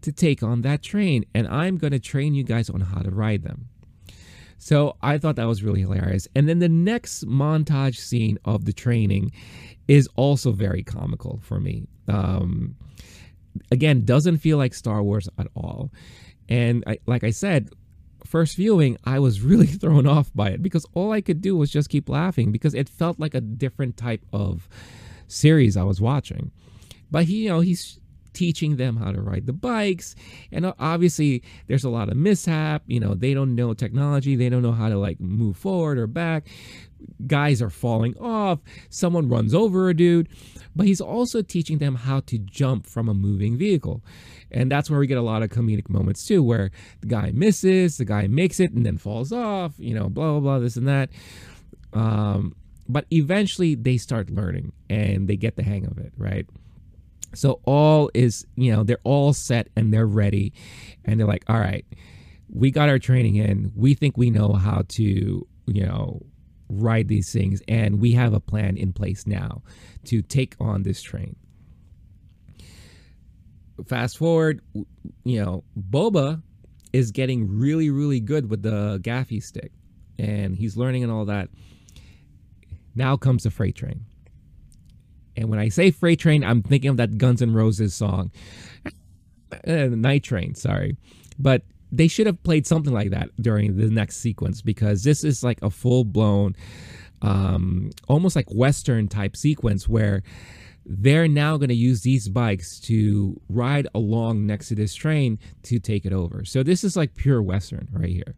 [0.00, 1.26] to take on that train.
[1.34, 3.68] And I'm to train you guys on how to ride them.
[4.56, 6.28] So I thought that was really hilarious.
[6.34, 9.32] And then the next montage scene of the training
[9.90, 11.88] is also very comical for me.
[12.06, 12.76] Um,
[13.72, 15.90] again, doesn't feel like Star Wars at all.
[16.48, 17.70] And I, like I said,
[18.24, 21.72] first viewing, I was really thrown off by it because all I could do was
[21.72, 24.68] just keep laughing because it felt like a different type of
[25.26, 26.52] series I was watching.
[27.10, 27.98] But he, you know, he's
[28.32, 30.14] teaching them how to ride the bikes
[30.52, 34.62] and obviously there's a lot of mishap you know they don't know technology they don't
[34.62, 36.46] know how to like move forward or back
[37.26, 40.28] guys are falling off someone runs over a dude
[40.74, 44.02] but he's also teaching them how to jump from a moving vehicle
[44.50, 47.96] and that's where we get a lot of comedic moments too where the guy misses
[47.96, 50.88] the guy makes it and then falls off you know blah blah blah this and
[50.88, 51.10] that
[51.92, 52.54] um,
[52.88, 56.46] but eventually they start learning and they get the hang of it right
[57.34, 60.52] so all is, you know, they're all set and they're ready.
[61.04, 61.84] And they're like, all right,
[62.48, 63.72] we got our training in.
[63.76, 66.22] We think we know how to, you know,
[66.70, 67.62] ride these things.
[67.68, 69.62] And we have a plan in place now
[70.04, 71.36] to take on this train.
[73.86, 74.60] Fast forward,
[75.24, 76.42] you know, Boba
[76.92, 79.72] is getting really, really good with the gaffi stick.
[80.18, 81.48] And he's learning and all that.
[82.94, 84.04] Now comes the freight train.
[85.36, 88.30] And when I say freight train, I'm thinking of that Guns N' Roses song,
[89.66, 90.54] uh, Night Train.
[90.54, 90.96] Sorry,
[91.38, 95.42] but they should have played something like that during the next sequence because this is
[95.42, 96.54] like a full blown,
[97.22, 100.22] um, almost like Western type sequence where
[100.86, 105.78] they're now going to use these bikes to ride along next to this train to
[105.78, 106.44] take it over.
[106.44, 108.34] So this is like pure Western right here.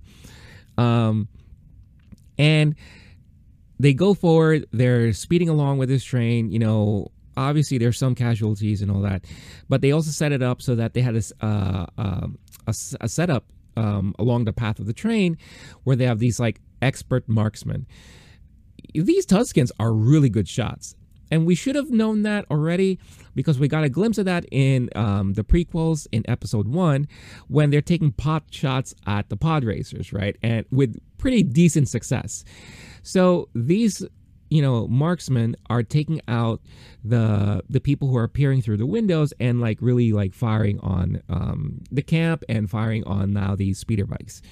[0.76, 1.28] Um,
[2.38, 2.74] and
[3.78, 4.66] they go forward.
[4.72, 6.50] They're speeding along with this train.
[6.50, 9.24] You know, obviously there's some casualties and all that,
[9.68, 13.08] but they also set it up so that they had this uh, um, a, a
[13.08, 13.44] setup
[13.76, 15.38] um, along the path of the train
[15.84, 17.86] where they have these like expert marksmen.
[18.94, 20.94] These Tuskens are really good shots.
[21.30, 22.98] And we should have known that already
[23.34, 27.08] because we got a glimpse of that in um, the prequels in episode one
[27.48, 30.36] when they're taking pot shots at the pod racers, right?
[30.42, 32.44] And with pretty decent success.
[33.02, 34.04] So these
[34.52, 36.60] you know marksmen are taking out
[37.02, 41.22] the the people who are peering through the windows and like really like firing on
[41.30, 44.42] um, the camp and firing on now these speeder bikes.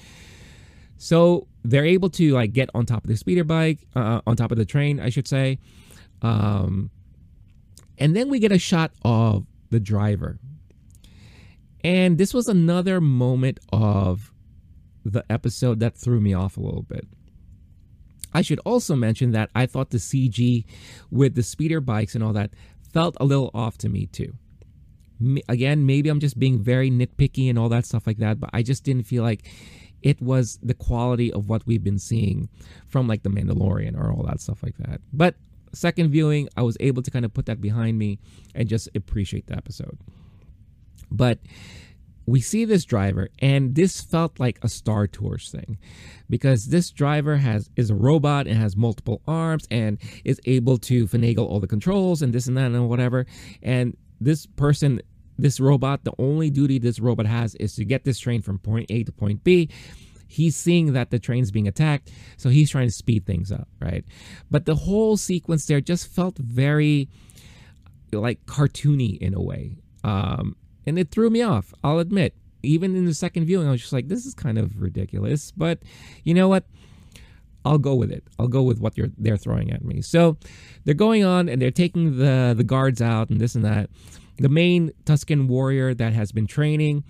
[0.97, 4.51] So they're able to like get on top of the speeder bike uh, on top
[4.51, 5.59] of the train i should say.
[6.23, 6.89] Um,
[7.99, 10.39] and then we get a shot of the driver.
[11.83, 14.31] And this was another moment of
[15.05, 17.07] the episode that threw me off a little bit
[18.33, 20.65] I should also mention that I thought the CG
[21.09, 22.51] with the speeder bikes and all that
[22.93, 24.33] felt a little off to me too.
[25.47, 28.63] Again, maybe I'm just being very nitpicky and all that stuff like that, but I
[28.63, 29.47] just didn't feel like
[30.01, 32.49] it was the quality of what we've been seeing
[32.87, 34.99] from like The Mandalorian or all that stuff like that.
[35.13, 35.35] But
[35.73, 38.19] second viewing, I was able to kind of put that behind me
[38.55, 39.97] and just appreciate the episode.
[41.11, 41.39] But
[42.25, 45.77] we see this driver and this felt like a star tours thing
[46.29, 51.07] because this driver has is a robot and has multiple arms and is able to
[51.07, 53.25] finagle all the controls and this and that and whatever.
[53.61, 55.01] And this person
[55.37, 58.85] this robot the only duty this robot has is to get this train from point
[58.89, 59.69] a to point b.
[60.27, 64.05] He's seeing that the train's being attacked so he's trying to speed things up right?
[64.49, 67.09] But the whole sequence there just felt very
[68.13, 69.77] like cartoony in a way.
[70.03, 70.55] Um,
[70.85, 71.73] and it threw me off.
[71.83, 72.33] I'll admit.
[72.63, 75.51] Even in the second viewing, I was just like, this is kind of ridiculous.
[75.51, 75.79] But
[76.23, 76.65] you know what?
[77.65, 78.23] I'll go with it.
[78.39, 80.01] I'll go with what they're throwing at me.
[80.01, 80.37] So
[80.83, 83.89] they're going on and they're taking the the guards out and this and that.
[84.37, 87.03] The main Tusken warrior that has been training,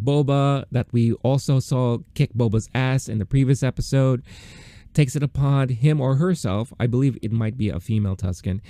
[0.00, 4.22] Boba, that we also saw kick Boba's ass in the previous episode,
[4.94, 6.72] takes it upon him or herself.
[6.78, 8.60] I believe it might be a female Tusken,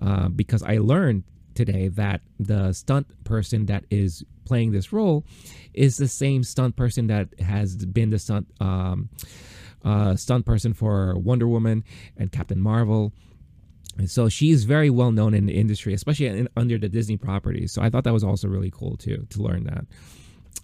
[0.00, 1.24] uh, because I learned
[1.54, 5.24] today that the stunt person that is playing this role
[5.72, 9.08] is the same stunt person that has been the stunt um,
[9.84, 11.84] uh, stunt person for Wonder Woman
[12.16, 13.12] and Captain Marvel.
[13.98, 17.72] And so she's very well known in the industry, especially in, under the Disney properties.
[17.72, 19.86] So I thought that was also really cool too to learn that.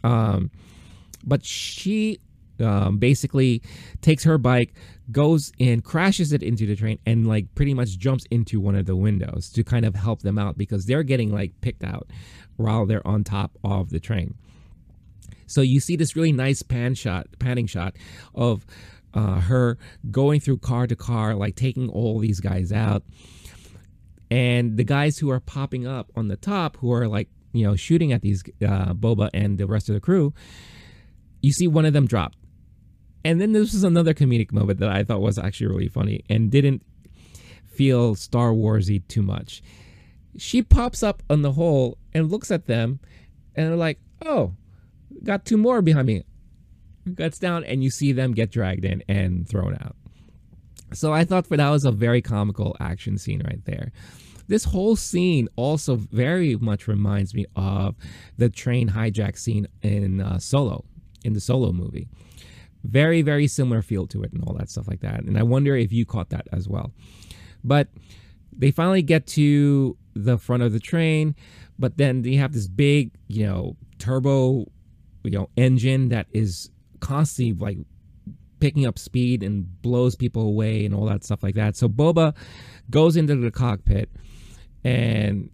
[0.03, 0.51] Um,
[1.24, 2.18] but she
[2.61, 3.62] um, basically
[4.01, 4.74] takes her bike,
[5.12, 8.86] goes and crashes it into the train, and like pretty much jumps into one of
[8.86, 12.08] the windows to kind of help them out because they're getting like picked out
[12.56, 14.34] while they're on top of the train.
[15.46, 17.96] So you see this really nice pan shot, panning shot
[18.34, 18.64] of
[19.14, 19.78] uh, her
[20.11, 23.02] going through car to car, like taking all these guys out.
[24.30, 27.74] And the guys who are popping up on the top, who are like, you know,
[27.74, 30.32] shooting at these uh, Boba and the rest of the crew,
[31.42, 32.34] you see one of them drop.
[33.24, 36.50] And then this was another comedic moment that I thought was actually really funny and
[36.50, 36.82] didn't
[37.66, 39.62] feel Star Warsy too much.
[40.36, 43.00] She pops up on the hole and looks at them
[43.54, 44.54] and they're like, oh,
[45.22, 46.24] got two more behind me.
[47.14, 49.96] Gets down and you see them get dragged in and thrown out.
[50.92, 53.92] So I thought for that was a very comical action scene right there.
[54.48, 57.94] This whole scene also very much reminds me of
[58.36, 60.84] the train hijack scene in uh, Solo,
[61.24, 62.08] in the Solo movie.
[62.84, 65.22] Very, very similar feel to it and all that stuff like that.
[65.22, 66.92] And I wonder if you caught that as well.
[67.62, 67.88] But
[68.56, 71.34] they finally get to the front of the train,
[71.78, 74.66] but then they have this big, you know, turbo,
[75.22, 76.70] you know, engine that is
[77.00, 77.78] constantly like
[78.60, 81.76] picking up speed and blows people away and all that stuff like that.
[81.76, 82.34] So Boba
[82.90, 84.10] goes into the cockpit
[84.84, 85.50] and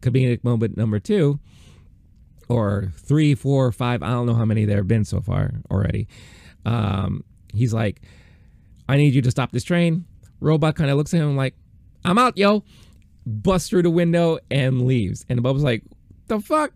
[0.00, 1.38] comedic moment number two
[2.52, 6.08] or three, four, five, I don't know how many there have been so far already.
[6.64, 8.02] Um, he's like,
[8.88, 10.04] I need you to stop this train.
[10.40, 11.54] Robot kind of looks at him like,
[12.04, 12.64] I'm out, yo.
[13.24, 15.24] Busts through the window and leaves.
[15.28, 15.82] And Boba's like,
[16.26, 16.72] the fuck?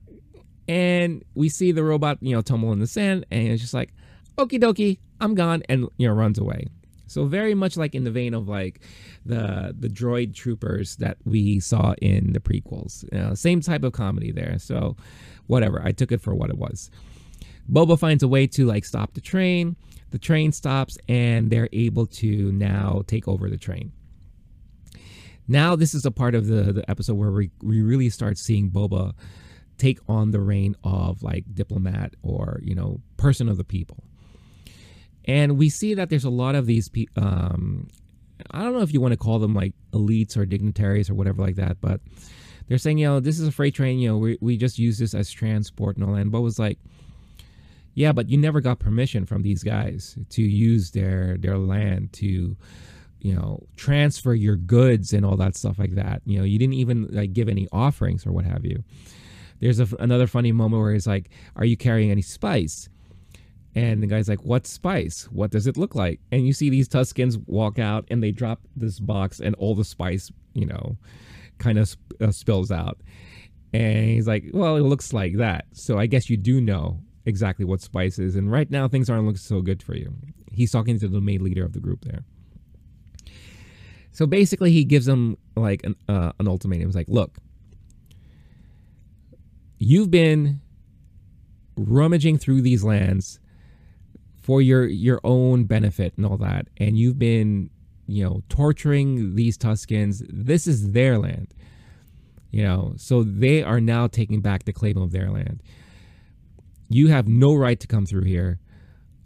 [0.69, 3.93] And we see the robot, you know, tumble in the sand and it's just like,
[4.39, 6.67] okie dokie, I'm gone, and you know runs away.
[7.07, 8.81] So very much like in the vein of like
[9.25, 13.05] the the droid troopers that we saw in the prequels.
[13.13, 14.59] You know, same type of comedy there.
[14.59, 14.97] So
[15.47, 16.91] whatever, I took it for what it was.
[17.71, 19.77] Boba finds a way to like stop the train.
[20.11, 23.93] The train stops and they're able to now take over the train.
[25.49, 28.71] Now this is a part of the, the episode where we, we really start seeing
[28.71, 29.15] Boba
[29.79, 34.06] take on the reign of like diplomat or you know person of the people
[35.27, 36.91] and we see that there's a lot of these.
[37.17, 37.89] Um,
[38.51, 41.43] I don't know if you want to call them like elites or dignitaries or whatever
[41.43, 42.01] like that, but
[42.69, 43.99] they're saying, you know, this is a freight train.
[43.99, 46.21] You know, we, we just use this as transport and all that.
[46.21, 46.79] And Bo was like,
[47.95, 52.57] yeah, but you never got permission from these guys to use their their land to,
[53.21, 56.21] you know, transfer your goods and all that stuff like that.
[56.27, 58.85] You know, you didn't even like give any offerings or what have you.
[59.61, 62.91] There's a, another funny moment where he's like, "Are you carrying any spice?"
[63.77, 65.25] And the guy's like, What spice?
[65.31, 66.19] What does it look like?
[66.33, 69.85] And you see these Tuskens walk out and they drop this box, and all the
[69.85, 70.97] spice, you know,
[71.59, 72.99] kind of sp- uh, spills out.
[73.75, 75.67] And he's like, Well, it looks like that.
[75.73, 78.35] So I guess you do know exactly what spice is.
[78.35, 80.15] And right now, things aren't looking so good for you.
[80.51, 82.25] He's talking to the main leader of the group there.
[84.13, 86.89] So basically, he gives them like an, uh, an ultimatum.
[86.89, 87.37] He's like, Look,
[89.77, 90.63] you've been
[91.77, 93.39] rummaging through these lands
[94.47, 96.69] for your your own benefit and all that.
[96.79, 97.71] And you've been
[98.07, 101.49] you know torturing these Tuskens this is their land
[102.57, 102.95] you know.
[102.97, 105.63] So they are now taking back the claim of their land.
[106.89, 108.61] You have no right to come through here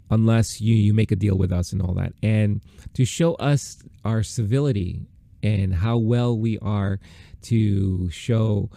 [0.09, 2.11] unless you you make a deal with us and all that.
[2.21, 2.61] And
[2.93, 5.07] to show us our civility
[5.41, 6.99] and how well we are
[7.43, 8.69] to show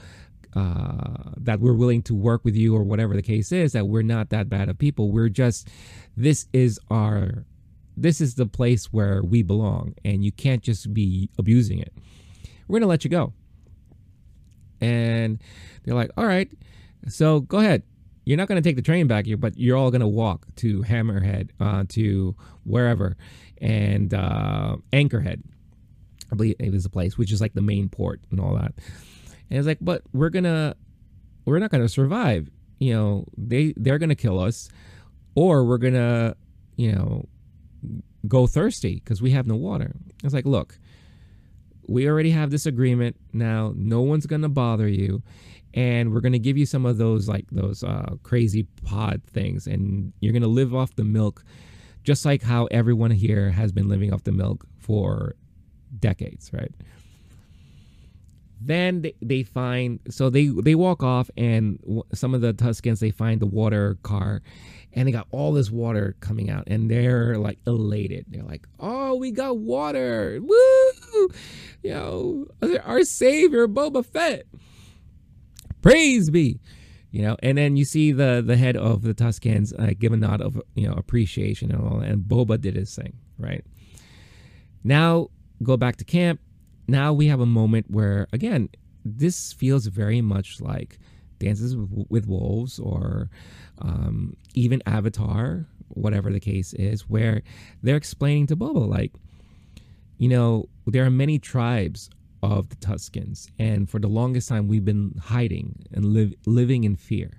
[0.55, 4.03] uh, that we're willing to work with you or whatever the case is that we're
[4.03, 5.11] not that bad of people.
[5.11, 5.69] We're just
[6.17, 7.45] this is our
[7.97, 11.93] this is the place where we belong and you can't just be abusing it.
[12.69, 13.33] We're gonna let you go.
[14.81, 15.41] And
[15.85, 16.51] they're like all right
[17.09, 17.83] so go ahead.
[18.25, 20.47] You're not going to take the train back here but you're all going to walk
[20.57, 22.35] to hammerhead uh, to
[22.65, 23.17] wherever
[23.59, 25.43] and uh, anchorhead.
[26.33, 28.73] I believe it was the place which is like the main port and all that
[29.55, 30.75] and it's like but we're gonna
[31.45, 34.69] we're not gonna survive you know they they're gonna kill us
[35.35, 36.37] or we're gonna,
[36.77, 37.27] you know,
[38.29, 39.95] go thirsty because we have no water.
[40.23, 40.79] It's like, look,
[41.87, 43.73] we already have this agreement now.
[43.77, 45.23] No one's gonna bother you,
[45.75, 50.13] and we're gonna give you some of those like those uh, crazy pod things, and
[50.21, 51.45] you're gonna live off the milk,
[52.05, 55.35] just like how everyone here has been living off the milk for
[55.99, 56.73] decades, right?
[58.67, 61.79] Then they, they find so they they walk off and
[62.13, 64.43] some of the tuskens they find the water car
[64.93, 69.15] and they got all this water coming out and they're like elated they're like oh
[69.15, 71.29] we got water woo
[71.85, 72.47] you, know,
[72.85, 74.47] our savior, Boba Fett.
[75.83, 76.61] Praise be.
[77.11, 80.17] You know, and then you see the the head of the Tuskens uh, give a
[80.17, 83.65] nod of you know appreciation and all, and Boba did his thing, right?
[84.83, 85.29] Now
[85.63, 86.41] go back to camp.
[86.87, 88.69] Now we have a moment where again,
[89.05, 90.99] this feels very much like
[91.39, 93.29] Dances with Wolves or
[93.81, 97.43] um, even Avatar, whatever the case is, where
[97.83, 99.13] they're explaining to Boba, like,
[100.19, 102.09] you know, there are many tribes
[102.43, 106.95] of the Tuskens, and for the longest time, we've been hiding and live, living in
[106.97, 107.31] fear.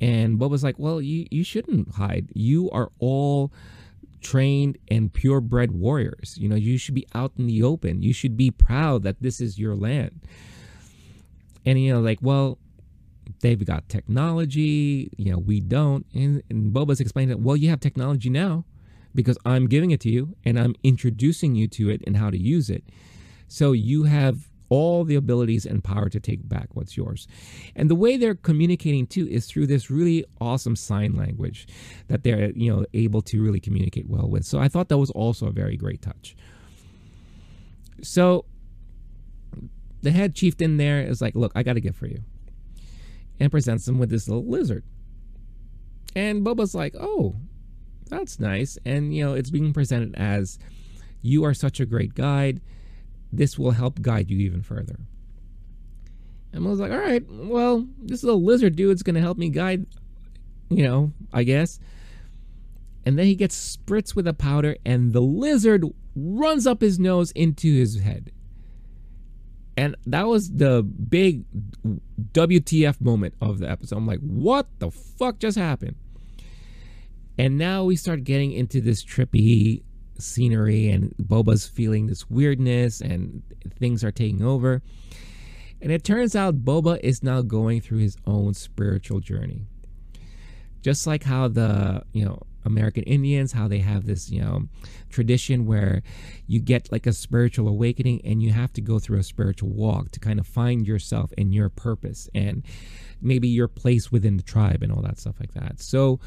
[0.00, 2.30] And Boba's like, well, you, you shouldn't hide.
[2.34, 3.52] You are all
[4.26, 6.36] trained and purebred warriors.
[6.36, 8.02] You know, you should be out in the open.
[8.02, 10.20] You should be proud that this is your land.
[11.64, 12.58] And, you know, like, well,
[13.40, 16.06] they've got technology, you know, we don't.
[16.14, 18.64] And, and Boba's explaining that, well, you have technology now
[19.14, 22.38] because I'm giving it to you and I'm introducing you to it and how to
[22.38, 22.84] use it.
[23.48, 27.28] So you have all the abilities and power to take back what's yours.
[27.74, 31.68] And the way they're communicating too is through this really awesome sign language
[32.08, 34.44] that they're, you know, able to really communicate well with.
[34.44, 36.36] So I thought that was also a very great touch.
[38.02, 38.44] So
[40.02, 42.22] the head chieftain there is like, look, I got a gift for you
[43.40, 44.84] and presents him with this little lizard.
[46.14, 47.36] And Boba's like, oh,
[48.08, 48.78] that's nice.
[48.84, 50.58] And, you know, it's being presented as
[51.22, 52.60] you are such a great guide.
[53.32, 54.96] This will help guide you even further.
[56.52, 59.84] And Boba's like, all right, well, this little lizard dude's going to help me guide,
[60.70, 61.78] you know, I guess.
[63.04, 67.30] And then he gets spritzed with a powder, and the lizard runs up his nose
[67.32, 68.32] into his head.
[69.76, 71.44] And that was the big
[72.32, 73.96] WTF moment of the episode.
[73.96, 75.96] I'm like, what the fuck just happened?
[77.38, 79.82] And now we start getting into this trippy
[80.18, 83.42] scenery, and Boba's feeling this weirdness, and
[83.78, 84.82] things are taking over.
[85.80, 89.66] And it turns out Boba is now going through his own spiritual journey.
[90.82, 94.68] Just like how the, you know, American Indians, how they have this, you know,
[95.08, 96.02] tradition where
[96.46, 100.10] you get like a spiritual awakening and you have to go through a spiritual walk
[100.12, 102.64] to kind of find yourself and your purpose and
[103.20, 105.80] maybe your place within the tribe and all that stuff like that.
[105.80, 106.20] So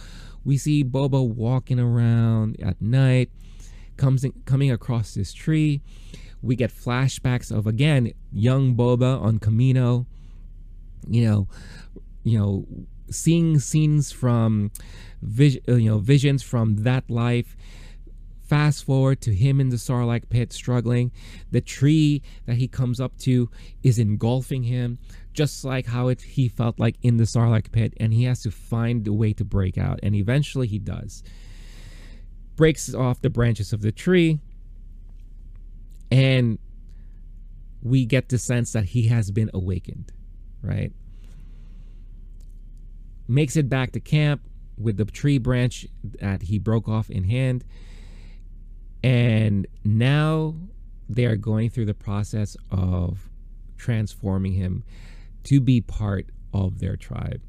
[0.44, 3.30] we see Boba walking around at night,
[4.00, 5.82] comes in, coming across this tree.
[6.42, 10.08] We get flashbacks of again young Boba on Kamino.
[11.08, 11.48] you know,
[12.24, 12.66] you know,
[13.12, 14.72] seeing scenes from
[15.22, 17.56] vis- uh, you know visions from that life
[18.48, 21.12] fast forward to him in the sarlacc pit struggling
[21.52, 23.50] the tree that he comes up to
[23.84, 24.98] is engulfing him
[25.34, 28.50] just like how it, he felt like in the sarlacc pit and he has to
[28.52, 31.24] find a way to break out and eventually he does
[32.60, 34.40] breaks off the branches of the tree
[36.12, 36.60] and
[37.82, 40.12] we get the sense that he has been awakened
[40.62, 40.92] right
[43.30, 44.42] makes it back to camp
[44.80, 45.86] with the tree branch
[46.20, 47.64] that he broke off in hand.
[49.04, 50.56] And now
[51.08, 53.30] they are going through the process of
[53.78, 54.84] transforming him
[55.44, 57.42] to be part of their tribe.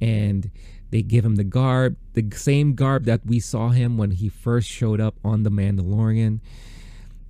[0.00, 0.50] And
[0.90, 4.68] they give him the garb, the same garb that we saw him when he first
[4.68, 6.40] showed up on The Mandalorian.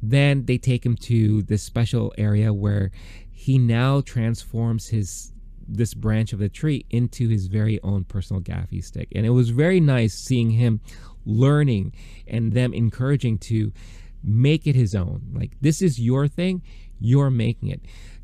[0.02, 2.90] Then they take him to this special area where
[3.30, 5.32] he now transforms his
[5.72, 9.08] this branch of the tree into his very own personal gaffi stick.
[9.14, 10.80] And it was very nice seeing him
[11.24, 11.94] learning
[12.26, 13.72] and them encouraging to
[14.22, 15.30] make it his own.
[15.32, 16.62] Like, this is your thing,
[16.98, 17.80] you're making it.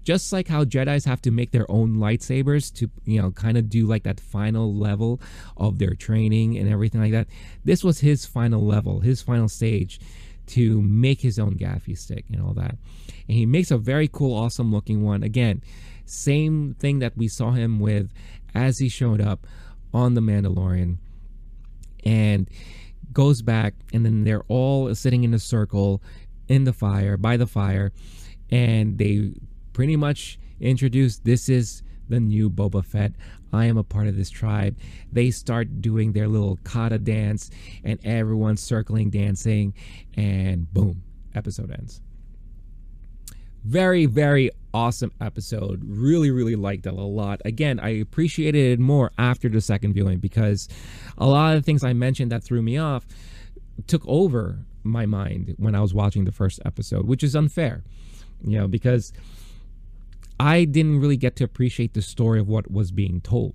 [0.07, 3.69] Just like how Jedi's have to make their own lightsabers to, you know, kind of
[3.69, 5.21] do like that final level
[5.57, 7.27] of their training and everything like that.
[7.65, 9.99] This was his final level, his final stage
[10.47, 12.77] to make his own gaffi stick and all that.
[13.27, 15.25] And he makes a very cool, awesome looking one.
[15.25, 15.61] Again,
[16.05, 18.13] same thing that we saw him with
[18.55, 19.45] as he showed up
[19.93, 20.99] on The Mandalorian.
[22.05, 22.49] And
[23.13, 26.01] goes back, and then they're all sitting in a circle
[26.47, 27.91] in the fire, by the fire.
[28.53, 29.33] And they
[29.77, 33.13] pretty much introduced this is the new Boba Fett.
[33.53, 34.75] I am a part of this tribe.
[35.13, 37.51] They start doing their little kata dance,
[37.85, 39.75] and everyone's circling, dancing,
[40.15, 41.03] and boom,
[41.35, 42.01] episode ends.
[43.65, 45.83] Very, very awesome episode.
[45.85, 47.43] Really, really liked it a lot.
[47.45, 50.69] Again, I appreciated it more after the second viewing because
[51.19, 53.07] a lot of the things I mentioned that threw me off
[53.87, 57.85] took over my mind when I was watching the first episode, which is unfair,
[58.43, 59.13] you know, because
[60.39, 63.55] I didn't really get to appreciate the story of what was being told.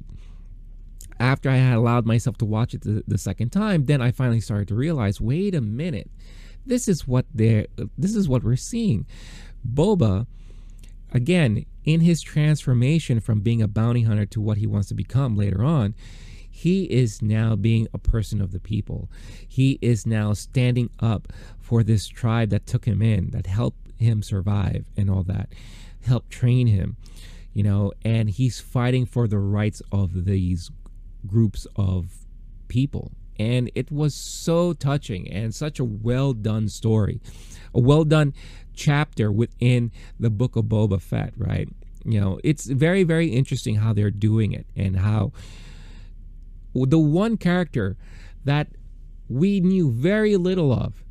[1.20, 4.42] After I had allowed myself to watch it the, the second time, then I finally
[4.42, 6.10] started to realize wait a minute
[6.66, 7.68] this is what they're
[7.98, 9.06] this is what we're seeing.
[9.68, 10.26] Boba,
[11.12, 15.36] again, in his transformation from being a bounty hunter to what he wants to become
[15.36, 15.96] later on,
[16.50, 19.10] he is now being a person of the people.
[19.48, 24.24] He is now standing up for this tribe that took him in, that helped him
[24.24, 25.50] survive and all that,
[26.06, 26.98] helped train him,
[27.54, 30.70] you know, and he's fighting for the rights of these
[31.26, 32.26] groups of
[32.68, 33.12] people.
[33.38, 37.22] And it was so touching and such a well done story,
[37.74, 38.34] a well done
[38.74, 41.68] chapter within the book of Boba Fett, right?
[42.04, 45.32] You know, it's very, very interesting how they're doing it and how
[46.74, 47.98] the one character
[48.44, 48.68] that
[49.30, 51.04] we knew very little of.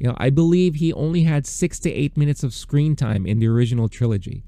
[0.00, 3.38] You know, I believe he only had six to eight minutes of screen time in
[3.38, 4.42] the original trilogy,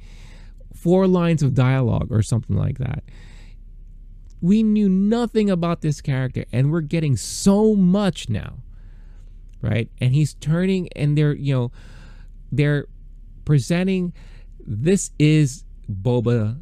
[0.75, 3.05] four lines of dialogue or something like that.
[4.41, 8.63] We knew nothing about this character, and we're getting so much now,
[9.61, 9.89] right?
[10.01, 11.73] And he's turning, and they're, you know,
[12.51, 12.87] they're
[13.45, 14.15] presenting
[14.65, 16.61] this is Boba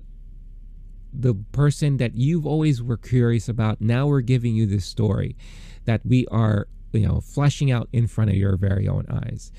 [1.13, 3.81] the person that you've always were curious about.
[3.81, 5.37] Now we're giving you this story
[5.85, 9.53] that we are, you know, fleshing out in front of your very own eyes.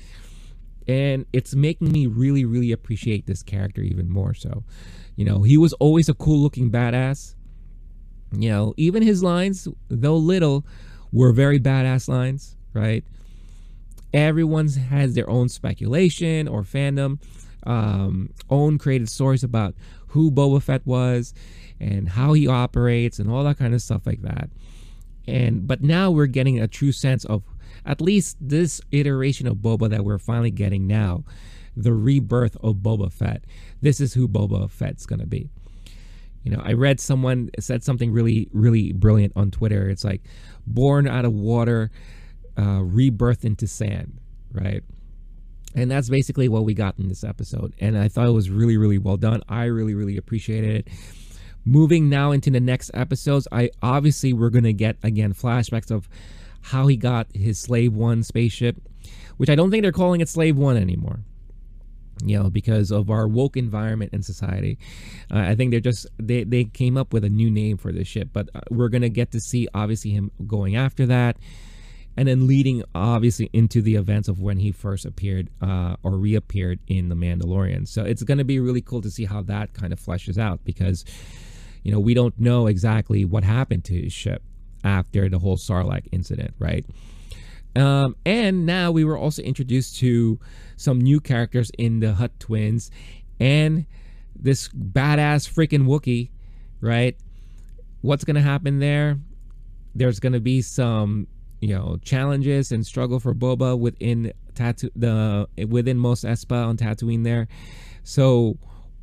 [0.88, 4.64] And it's making me really, really appreciate this character even more so.
[5.16, 7.34] You know, he was always a cool looking badass.
[8.32, 10.64] You know, even his lines, though little,
[11.12, 13.04] were very badass lines, right?
[14.12, 17.20] Everyone's has their own speculation or fandom,
[17.64, 19.74] um, own created stories about
[20.08, 21.32] who Boba Fett was
[21.80, 24.50] and how he operates and all that kind of stuff like that.
[25.26, 27.42] And but now we're getting a true sense of
[27.84, 31.24] at least this iteration of Boba that we're finally getting now,
[31.76, 33.44] the rebirth of Boba Fett.
[33.80, 35.48] This is who Boba Fett's gonna be.
[36.44, 39.88] You know, I read someone said something really, really brilliant on Twitter.
[39.88, 40.22] It's like
[40.66, 41.90] born out of water,
[42.58, 44.18] uh, rebirth into sand,
[44.52, 44.82] right?
[45.74, 47.74] And that's basically what we got in this episode.
[47.78, 49.42] And I thought it was really, really well done.
[49.48, 50.88] I really, really appreciated it.
[51.64, 56.08] Moving now into the next episodes, I obviously we're gonna get again flashbacks of
[56.62, 58.76] how he got his Slave One spaceship,
[59.36, 61.20] which I don't think they're calling it Slave One anymore.
[62.24, 64.78] You know, because of our woke environment and society,
[65.30, 68.08] uh, I think they're just they they came up with a new name for this
[68.08, 68.30] ship.
[68.32, 71.36] But uh, we're gonna get to see obviously him going after that
[72.16, 76.78] and then leading obviously into the events of when he first appeared uh, or reappeared
[76.86, 77.88] in the Mandalorian.
[77.88, 80.60] So it's going to be really cool to see how that kind of fleshes out
[80.64, 81.04] because
[81.82, 84.42] you know we don't know exactly what happened to his ship
[84.84, 86.84] after the whole Sarlacc incident, right?
[87.74, 90.38] Um, and now we were also introduced to
[90.76, 92.90] some new characters in the Hutt twins
[93.40, 93.86] and
[94.36, 96.30] this badass freaking Wookiee,
[96.80, 97.16] right?
[98.02, 99.18] What's going to happen there?
[99.94, 101.28] There's going to be some
[101.60, 107.24] you know challenges and struggle for Boba within tattoo the within Mos Espa on Tatooine
[107.24, 107.46] there.
[108.02, 108.58] So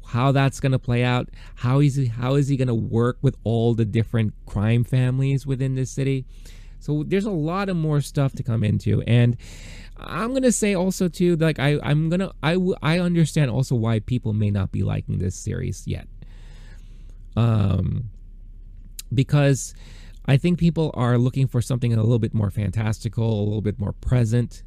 [0.10, 3.18] how that's going to play out, how is he, how is he going to work
[3.22, 6.26] with all the different crime families within this city?
[6.80, 9.38] So there's a lot of more stuff to come into and
[10.01, 14.32] I'm gonna say also too, like I, I'm gonna I, I understand also why people
[14.32, 16.07] may not be liking this series yet.
[17.36, 18.10] Um,
[19.14, 19.74] because
[20.26, 23.80] I think people are looking for something a little bit more fantastical, a little bit
[23.80, 24.64] more present.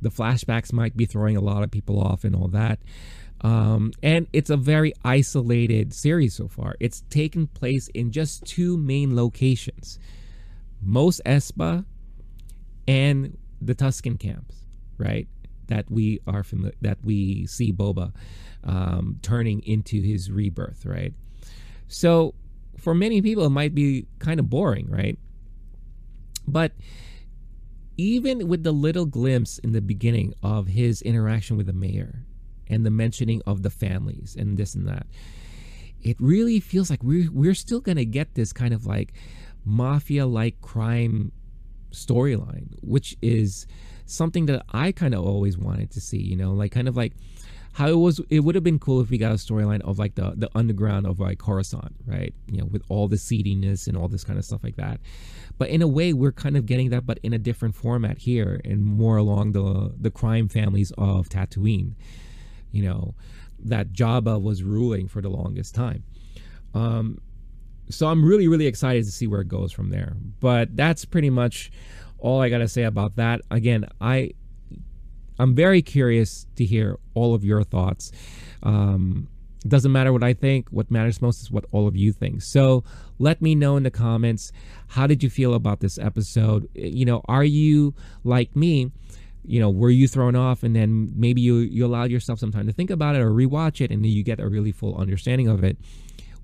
[0.00, 2.78] The flashbacks might be throwing a lot of people off and all that.
[3.40, 6.74] Um, and it's a very isolated series so far.
[6.80, 9.98] It's taken place in just two main locations
[10.82, 11.84] Mos Espa
[12.86, 14.62] and the Tusken camps,
[14.96, 15.28] right?
[15.66, 18.12] That we are familiar, that we see Boba
[18.64, 21.12] um, turning into his rebirth, right?
[21.88, 22.34] So
[22.76, 25.18] for many people it might be kind of boring, right?
[26.46, 26.72] But
[27.96, 32.24] even with the little glimpse in the beginning of his interaction with the mayor
[32.68, 35.06] and the mentioning of the families and this and that,
[36.02, 39.12] it really feels like we're we're still gonna get this kind of like
[39.64, 41.32] mafia like crime
[41.90, 43.66] storyline, which is
[44.06, 47.12] something that I kind of always wanted to see, you know, like kind of like
[47.72, 50.14] how it was it would have been cool if we got a storyline of like
[50.14, 52.34] the the underground of like Coruscant, right?
[52.46, 55.00] You know, with all the seediness and all this kind of stuff like that.
[55.58, 58.60] But in a way, we're kind of getting that, but in a different format here,
[58.64, 61.94] and more along the the crime families of Tatooine.
[62.72, 63.14] You know,
[63.60, 66.02] that Jabba was ruling for the longest time.
[66.74, 67.20] Um,
[67.90, 70.14] so I'm really really excited to see where it goes from there.
[70.40, 71.70] But that's pretty much
[72.18, 73.40] all I gotta say about that.
[73.50, 74.32] Again, I
[75.38, 78.10] I'm very curious to hear all of your thoughts.
[78.62, 79.28] Um,
[79.64, 80.68] it doesn't matter what I think.
[80.70, 82.42] What matters most is what all of you think.
[82.42, 82.84] So
[83.18, 84.52] let me know in the comments.
[84.88, 86.68] How did you feel about this episode?
[86.74, 87.94] You know, are you
[88.24, 88.92] like me?
[89.44, 92.66] You know, were you thrown off and then maybe you, you allowed yourself some time
[92.66, 95.48] to think about it or rewatch it and then you get a really full understanding
[95.48, 95.78] of it?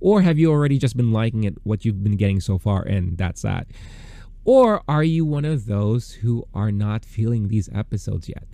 [0.01, 3.17] Or have you already just been liking it, what you've been getting so far, and
[3.17, 3.67] that's that?
[4.45, 8.45] Or are you one of those who are not feeling these episodes yet?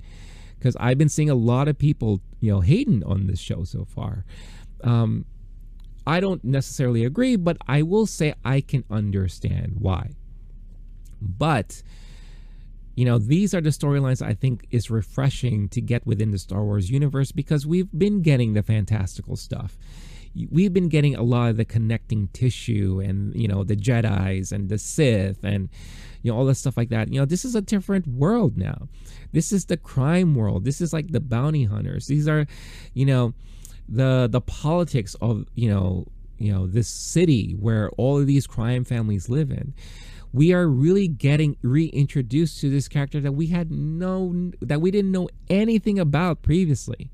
[0.58, 3.84] Because I've been seeing a lot of people, you know, hating on this show so
[3.84, 4.24] far.
[4.84, 5.24] Um,
[6.06, 10.10] I don't necessarily agree, but I will say I can understand why.
[11.20, 11.82] But
[13.00, 16.62] you know, these are the storylines I think is refreshing to get within the Star
[16.62, 19.78] Wars universe because we've been getting the fantastical stuff.
[20.50, 24.68] We've been getting a lot of the connecting tissue and, you know, the Jedi's and
[24.68, 25.70] the Sith and,
[26.22, 27.10] you know, all the stuff like that.
[27.10, 28.86] You know, this is a different world now.
[29.32, 30.66] This is the crime world.
[30.66, 32.06] This is like the bounty hunters.
[32.06, 32.46] These are,
[32.92, 33.32] you know,
[33.88, 38.84] the the politics of, you know, you know, this city where all of these crime
[38.84, 39.72] families live in
[40.32, 45.10] we are really getting reintroduced to this character that we had known that we didn't
[45.12, 47.10] know anything about previously.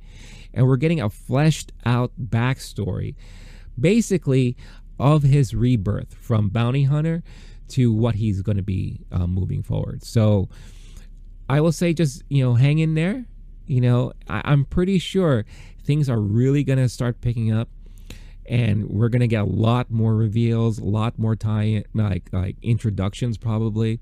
[0.52, 3.14] And we're getting a fleshed out backstory
[3.78, 4.56] basically
[4.98, 7.22] of his rebirth from bounty hunter
[7.68, 10.02] to what he's going to be uh, moving forward.
[10.02, 10.48] So
[11.48, 13.24] i will say just you know hang in there.
[13.66, 15.44] You know I- i'm pretty sure
[15.84, 17.68] things are really going to start picking up
[18.48, 23.38] and we're gonna get a lot more reveals, a lot more tie like like introductions
[23.38, 24.00] probably.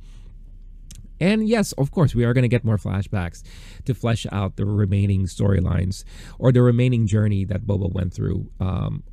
[1.20, 3.42] And yes, of course, we are going to get more flashbacks
[3.84, 6.05] to flesh out the remaining storylines
[6.38, 9.05] or the remaining journey that Boba went through um,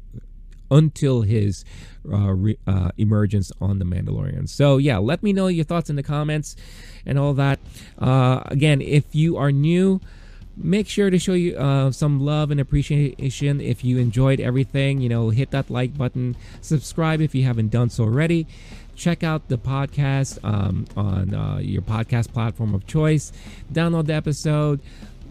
[0.71, 1.63] until his
[2.11, 4.49] uh, re, uh, emergence on The Mandalorian.
[4.49, 6.55] So, yeah, let me know your thoughts in the comments
[7.05, 7.59] and all that.
[7.99, 10.01] Uh, again, if you are new,
[10.57, 15.01] make sure to show you uh, some love and appreciation if you enjoyed everything.
[15.01, 18.47] You know hit that like button subscribe if you haven't done so already.
[18.95, 23.31] Check out the podcast um, on uh, your podcast platform of choice.
[23.71, 24.79] Download the episode.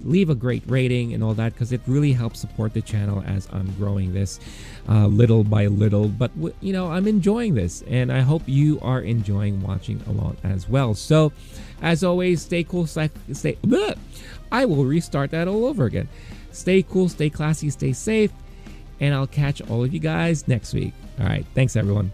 [0.03, 3.47] Leave a great rating and all that because it really helps support the channel as
[3.53, 4.41] i'm growing this
[4.89, 6.09] uh, little by little.
[6.09, 10.69] But you know i'm enjoying this and i hope you are enjoying watching along as
[10.69, 10.95] well.
[10.95, 11.33] So
[11.83, 13.97] as always stay cool stay, stay bleh,
[14.53, 16.09] I will restart that all over again.
[16.53, 18.33] Stay cool, stay classy, stay safe,
[18.99, 20.93] and I'll catch all of you guys next week.
[21.19, 22.13] All right, thanks everyone.